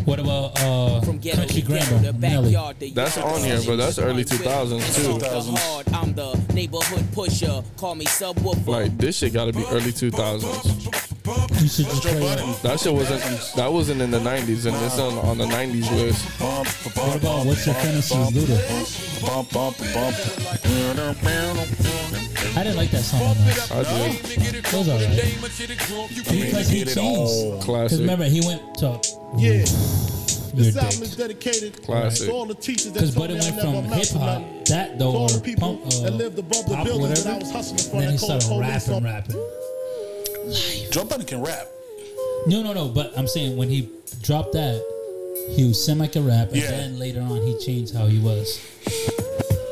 [0.05, 2.55] What about uh, Country Grammar, Nelly?
[2.95, 5.95] That's on here, but that's early 2000s too.
[5.95, 7.63] I'm the neighborhood pusher.
[7.77, 8.67] Call me subwoofer.
[8.67, 11.03] Like this shit got to be early 2000s.
[11.63, 12.63] You should just play it.
[12.63, 13.23] That shit wasn't.
[13.57, 16.25] That wasn't in the 90s, and it's on on the 90s list.
[16.41, 19.23] What about What's Your Fantasy with Luda?
[19.25, 20.17] Bump, bump, bump.
[22.55, 23.71] I didn't like that song that much.
[23.71, 24.57] I did.
[24.57, 25.11] It was alright.
[26.29, 26.99] Because he Get it changed.
[26.99, 27.53] all.
[27.53, 28.01] Because Classic.
[28.01, 29.01] remember, he went to.
[29.37, 29.65] Yeah.
[30.55, 31.09] You're This a album dick.
[31.09, 32.27] is dedicated Classic.
[32.29, 34.21] to all the teachers that Because told me it I went never from hip hop,
[34.43, 34.65] nothing.
[34.67, 37.09] that To though, all or the people punk, uh, that lived above the pop, buildings
[37.09, 37.23] whatever.
[37.29, 37.99] that I was hustling from.
[38.01, 40.91] Then that he called started police rapping, on- rapping.
[40.91, 41.69] Joe Budden can rap.
[42.47, 42.89] No, no, no.
[42.89, 43.89] But I'm saying when he
[44.23, 44.83] dropped that,
[45.57, 46.71] he was semi like a rap, and Yeah.
[46.71, 48.61] then later on he changed how he was.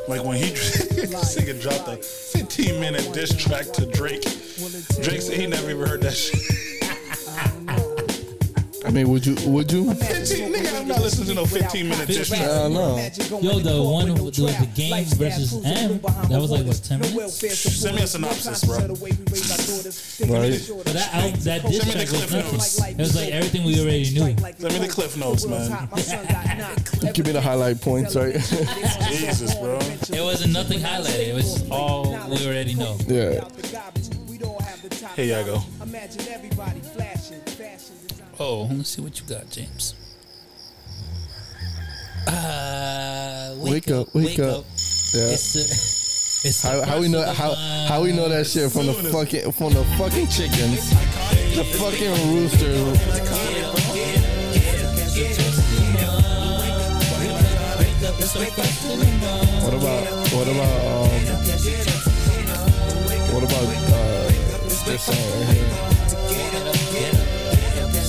[0.07, 4.23] Like when he this nigga dropped a 15 minute diss track to Drake.
[5.03, 6.41] Drake said he never even heard that shit.
[8.83, 9.35] I mean, would you?
[9.51, 9.93] Would you?
[9.93, 12.41] 15, nigga, I'm not listening to no 15 minute diss track.
[12.41, 12.97] I know.
[13.39, 17.35] Yo, the one with the, the game versus M, that was like what ten minutes.
[17.59, 18.77] Send me a synopsis, bro.
[18.77, 18.87] Right.
[20.83, 22.51] But that album, that diss Send me the track was cliff nothing.
[22.53, 22.79] notes.
[22.89, 24.35] It was like everything we already knew.
[24.57, 25.69] Send me the cliff notes, man.
[27.13, 28.33] Give me the highlight points, right?
[29.09, 29.77] Jesus, bro.
[29.77, 31.27] It wasn't nothing highlighted.
[31.27, 32.97] It was all we already know.
[33.07, 33.43] yeah.
[35.15, 35.61] Here y'all go.
[35.83, 37.10] Imagine everybody flashing, fashion design.
[38.43, 39.93] Oh, let's see what you got, James.
[42.27, 44.65] Uh, Wake up, wake up.
[45.13, 45.29] Yeah.
[45.29, 45.61] It's the,
[46.49, 47.53] it's How, how we know how
[47.87, 50.89] how we know that shit from the fucking from the fucking chickens,
[51.55, 52.73] the fucking rooster.
[59.61, 61.11] What about what about um,
[63.33, 64.31] what about uh,
[64.85, 66.00] this song right here?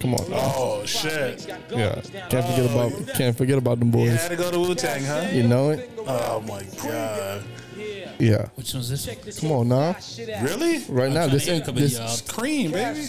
[0.00, 0.24] Come on.
[0.32, 1.46] Oh shit.
[1.70, 4.22] Yeah, can't forget about can't forget about them You boys.
[4.22, 5.28] had to go to Wu Tang, huh?
[5.32, 5.90] You know it.
[6.06, 7.42] Oh my god.
[8.18, 8.48] Yeah.
[8.54, 9.40] Which one's this?
[9.40, 9.96] Come on now.
[10.42, 10.84] Really?
[10.88, 12.20] Right now, this ain't this.
[12.22, 13.00] Cream, baby.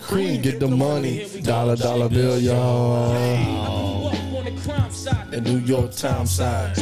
[0.00, 1.26] Cream, get the money.
[1.42, 4.10] Dollar, dollar bill, y'all.
[5.30, 6.76] The New York Times side.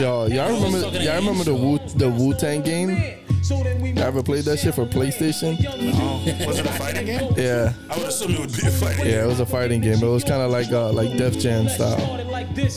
[0.00, 0.98] Yo, y'all remember?
[0.98, 3.25] Y'all remember the Wu the Wu Tang game?
[3.48, 5.60] Y'all ever played that shit for PlayStation?
[5.62, 6.46] No.
[6.46, 7.32] Was it a fighting game?
[7.36, 7.72] Yeah.
[7.88, 9.12] I would assume it would be a fighting Game.
[9.12, 11.38] Yeah, it was a fighting game, but it was kind of like uh, like Def
[11.38, 12.24] Jam style.
[12.26, 12.74] Like this,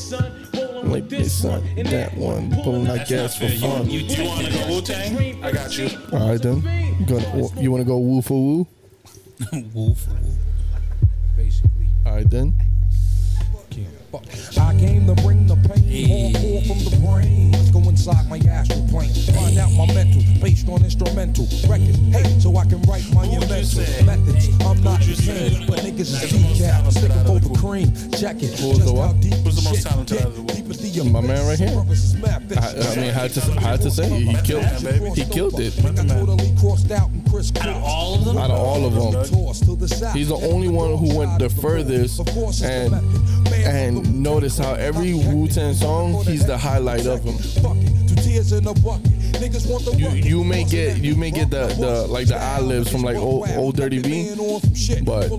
[1.42, 3.90] son, that one, pulling that gas for fun.
[3.90, 5.44] You, you want to go Wu Tang?
[5.44, 5.90] I got you.
[6.14, 6.62] All right then,
[7.00, 8.68] you, gonna, you want to go woo for woo?
[9.74, 11.52] woo for woo.
[12.06, 12.54] All right then.
[14.12, 17.52] I came to bring the pain, hardcore from the brain.
[17.52, 22.00] Let's go inside my astral plane, find out my mental, based on instrumental records.
[22.10, 24.50] Hey, so I can write my invention methods.
[24.66, 26.58] I'm not insane, but niggas is deep
[26.92, 27.94] sticking for the cream.
[28.18, 28.58] Check it.
[28.60, 29.22] Who's the what?
[29.22, 30.42] The most talented out of the
[30.82, 31.04] Wu?
[31.12, 31.70] My man right here.
[31.70, 34.20] I, I mean, had to had to say it.
[34.20, 34.66] he killed
[35.18, 35.74] he killed it.
[35.74, 37.68] Totally crossed out and crisscrossed.
[37.68, 38.38] Out of all of them?
[38.38, 42.20] Out of all of them, he's the only one who went the furthest
[42.64, 42.94] and
[43.54, 47.36] and notice how every Wu Tang song he's the highlight of them.
[48.30, 49.12] Two tears in a bucket.
[49.42, 52.64] Niggas want the You you may get you may get the, the like the ad
[52.64, 54.30] libs from like old old Dirty B,
[55.04, 55.30] but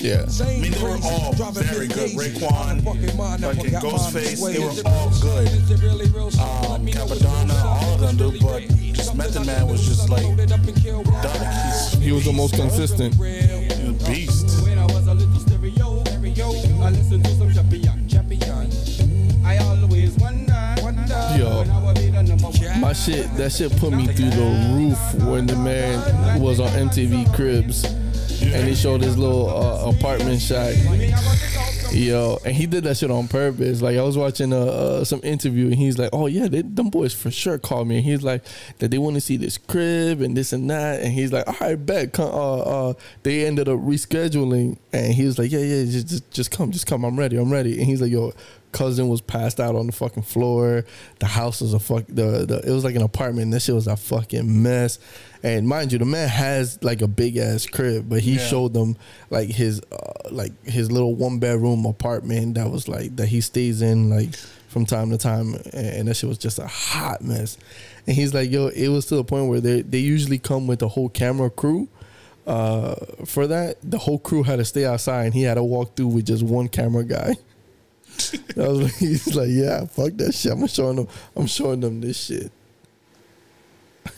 [0.00, 0.24] yeah.
[0.40, 2.10] I mean, they were all very good.
[2.12, 3.16] Raekwon, fucking
[3.80, 5.48] Ghostface, they were all good.
[6.38, 8.40] Um, Cappadonna, all of them, dude.
[8.40, 8.62] But
[8.94, 10.64] just Method Man was just like done.
[10.64, 13.14] He's He was the most consistent.
[13.20, 14.62] a beast.
[14.62, 15.14] When I was a
[21.44, 21.64] Yo.
[22.80, 27.34] My shit, that shit put me through the roof when the man was on MTV
[27.34, 30.72] Cribs and he showed his little uh, apartment shot.
[31.92, 33.82] Yo, and he did that shit on purpose.
[33.82, 36.88] Like I was watching uh, uh, some interview and he's like, "Oh yeah, they, them
[36.88, 38.42] boys for sure called me." And he's like,
[38.78, 41.54] "That they want to see this crib and this and that." And he's like, "All
[41.60, 45.84] right, bet." Come, uh, uh, they ended up rescheduling, and he was like, "Yeah, yeah,
[45.84, 47.04] just, just, just come, just come.
[47.04, 48.32] I'm ready, I'm ready." And he's like, "Yo."
[48.74, 50.84] Cousin was passed out on the fucking floor.
[51.20, 52.04] The house was a fuck.
[52.08, 53.50] The, the it was like an apartment.
[53.52, 54.98] This shit was a fucking mess.
[55.42, 58.46] And mind you, the man has like a big ass crib, but he Yeah.
[58.46, 58.96] showed them
[59.30, 63.80] like his uh, like his little one bedroom apartment that was like that he stays
[63.80, 64.34] in like
[64.68, 67.56] from time to time, and, that shit was just a hot mess.
[68.08, 70.80] And he's like, yo, it was to the point where they they usually come with
[70.80, 71.88] the whole camera crew.
[72.46, 72.94] Uh,
[73.24, 76.08] for that, the whole crew had to stay outside, and he had to walk through
[76.08, 77.36] with just one camera guy.
[78.56, 80.52] I was like, he's like, yeah, fuck that shit.
[80.52, 81.08] I'm showing them.
[81.36, 82.50] I'm showing them this shit.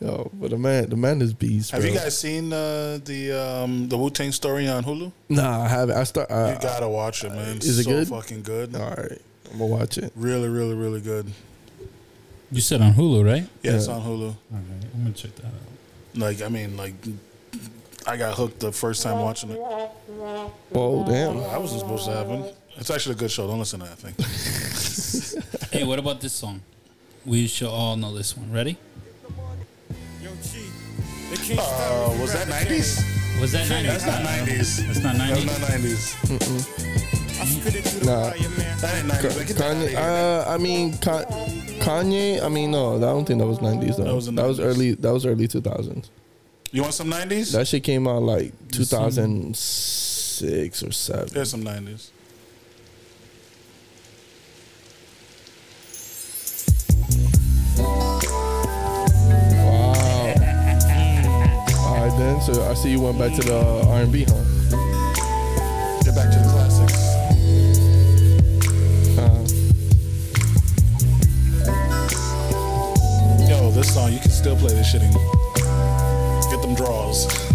[0.00, 1.70] Yo, but the man, the man is beast.
[1.70, 1.90] Have bro.
[1.90, 5.10] you guys seen uh, the um, the Wu Tang story on Hulu?
[5.28, 5.96] Nah, I haven't.
[5.96, 6.30] I start.
[6.30, 7.56] Uh, you gotta watch it, man.
[7.56, 8.08] It's is it so good?
[8.08, 8.74] fucking good.
[8.76, 10.12] All right, I'm gonna watch it.
[10.14, 11.32] Really, really, really good.
[12.52, 13.48] You said on Hulu, right?
[13.62, 14.28] Yeah, it's on Hulu.
[14.28, 15.52] All right, I'm gonna check that out.
[16.14, 16.94] Like, I mean, like,
[18.06, 19.58] I got hooked the first time watching it.
[19.60, 21.36] Oh damn!
[21.38, 22.44] That wasn't supposed to happen.
[22.76, 23.46] It's actually a good show.
[23.46, 24.14] Don't listen to that thing.
[25.72, 26.62] Hey, what about this song?
[27.26, 28.50] We should all know this one.
[28.52, 28.78] Ready?
[31.58, 33.02] Uh, was that 90s?
[33.40, 33.86] Was that 90s?
[33.86, 34.78] That's not 90s.
[34.86, 35.60] That's not That's 90s.
[35.60, 36.14] not 90s.
[38.06, 38.30] Nah,
[38.80, 39.36] That ain't 90s.
[39.36, 39.94] Like, get that outta Kanye.
[39.96, 42.40] Uh, I mean, Kanye.
[42.42, 44.04] I mean, no, I don't think that was '90s though.
[44.04, 44.94] That was the that was early.
[44.94, 46.08] That was early 2000s.
[46.76, 47.52] You want some 90s?
[47.52, 51.28] That shit came out like 2006 or seven.
[51.32, 52.10] There's some 90s.
[57.78, 58.22] Wow.
[61.80, 62.42] All right then.
[62.42, 63.58] So I see you went back to the
[63.88, 64.44] R&B, huh?
[66.04, 66.98] Get back to the classics.
[69.16, 69.44] Uh,
[73.48, 75.35] Yo, this song, you can still play this shit and them
[76.76, 77.45] draws.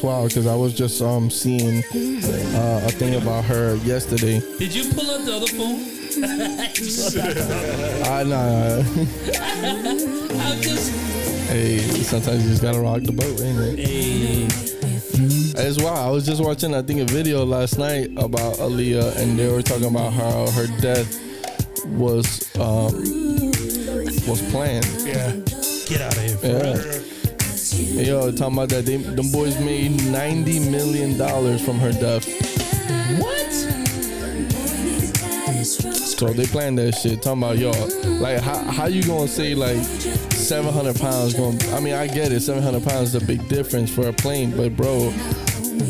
[0.00, 1.84] That's wild because I was just um seeing
[2.54, 4.40] uh, a thing about her yesterday.
[4.58, 5.84] Did you pull up the other phone?
[8.04, 8.78] I nah,
[10.46, 10.90] I'm just.
[11.48, 13.86] Hey, sometimes you just gotta rock the boat, ain't it?
[13.86, 14.48] Hey.
[15.60, 19.38] As well, I was just watching, I think, a video last night about Aaliyah, and
[19.38, 21.20] they were talking about how her death
[21.86, 22.94] was um,
[24.26, 24.86] was planned.
[25.00, 25.36] Yeah.
[25.86, 26.38] Get out of here.
[26.42, 27.19] Yeah.
[27.80, 32.26] Yo, talking about that, they, them boys made ninety million dollars from her death.
[33.20, 33.50] What?
[35.64, 37.22] So they planned that shit.
[37.22, 39.82] Talking about y'all, like how how you gonna say like
[40.32, 41.34] seven hundred pounds?
[41.34, 42.40] Going, I mean, I get it.
[42.40, 45.12] Seven hundred pounds is a big difference for a plane, but bro,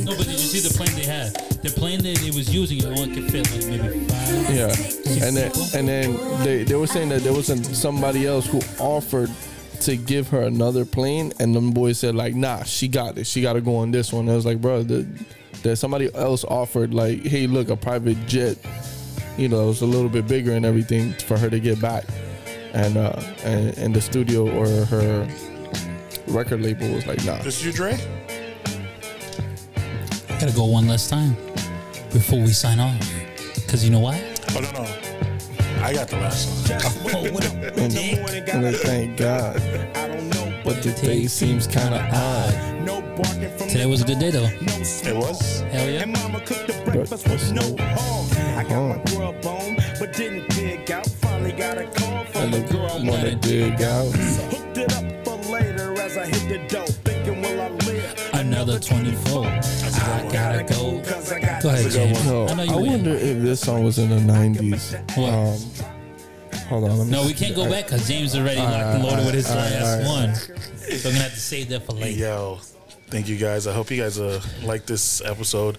[0.05, 1.35] No, but did you see the plane they had?
[1.63, 4.55] The plane that they was using, it only could fit like maybe five.
[4.55, 8.47] Yeah, and then and then they, they were saying that there was some, somebody else
[8.47, 9.31] who offered
[9.81, 13.27] to give her another plane, and them boys said like, nah, she got it.
[13.27, 14.23] She got to go on this one.
[14.23, 15.07] And I was like, bro, the,
[15.63, 18.57] that somebody else offered like, hey, look, a private jet.
[19.37, 22.05] You know, it was a little bit bigger and everything for her to get back,
[22.73, 25.29] and uh, and, and the studio or her
[26.29, 27.39] record label was like, nah.
[27.39, 27.97] This you, Dre?
[30.29, 31.35] Gotta go one last time
[32.13, 32.99] before we sign off.
[33.69, 34.21] Cause you know why?
[34.55, 35.00] Oh no no,
[35.83, 36.69] I got the last
[37.03, 37.15] one.
[37.79, 39.55] And, and I thank God,
[40.65, 43.69] but the day seems kind of odd.
[43.69, 44.49] Today was a good day though.
[44.61, 45.61] It was.
[45.61, 46.05] Hell yeah.
[46.85, 48.31] But what's no harm?
[49.99, 51.07] but didn't dig out.
[51.07, 53.05] Finally got a call from the they girl.
[53.05, 54.13] wanna dig out.
[54.15, 56.90] Hooked it up for later as I hit the dope.
[58.61, 59.47] Another 24.
[59.47, 60.91] I gotta go.
[60.91, 62.27] Go ahead, That's a good James.
[62.27, 62.87] No, I know I, you will.
[62.89, 64.95] wonder if this song was in the nineties.
[64.95, 65.57] Um,
[66.69, 66.99] hold on.
[66.99, 69.05] Let me No, we can't go I- back because James already All locked right, and
[69.05, 70.27] loaded with his all right, last all right.
[70.27, 70.35] one.
[70.35, 72.19] So I'm gonna have to save that for later.
[72.19, 72.59] Yo,
[73.09, 73.67] thank you guys.
[73.67, 75.79] I hope you guys uh, like this episode.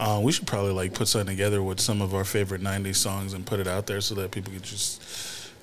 [0.00, 3.34] Uh, we should probably like put something together with some of our favorite '90s songs
[3.34, 5.02] and put it out there so that people can just,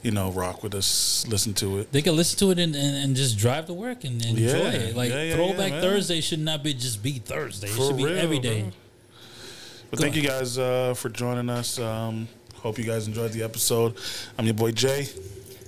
[0.04, 1.91] you know, rock with us, listen to it.
[1.91, 4.49] They can listen to it and, and, and just drive to work and, and Yeah.
[4.56, 4.95] enjoy it.
[4.95, 5.82] Like Yeah, yeah, Throwback yeah.
[5.82, 7.68] Thursday should not be just be Thursday.
[7.68, 8.62] It For should be real, every day.
[8.62, 8.72] bro.
[9.89, 11.80] But Go thank you guys uh, for joining us.
[11.80, 13.95] Um, hope you guys enjoyed the episode.
[14.38, 15.08] I'm your boy Jay.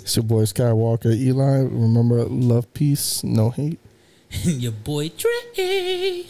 [0.01, 1.13] It's your boy Skywalker.
[1.15, 3.79] Eli, remember love, peace, no hate.
[4.43, 6.25] Your boy Trey.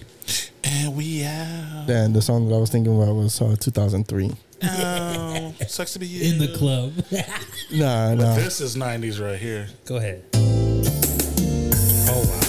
[0.65, 1.85] And we out.
[1.87, 4.31] Then the song that I was thinking about was uh, 2003.
[4.63, 6.33] Oh, sucks to be you.
[6.33, 6.93] In the club.
[7.71, 8.35] Nah, But nah.
[8.35, 9.67] this is '90s right here.
[9.85, 10.23] Go ahead.
[10.35, 12.44] Oh wow.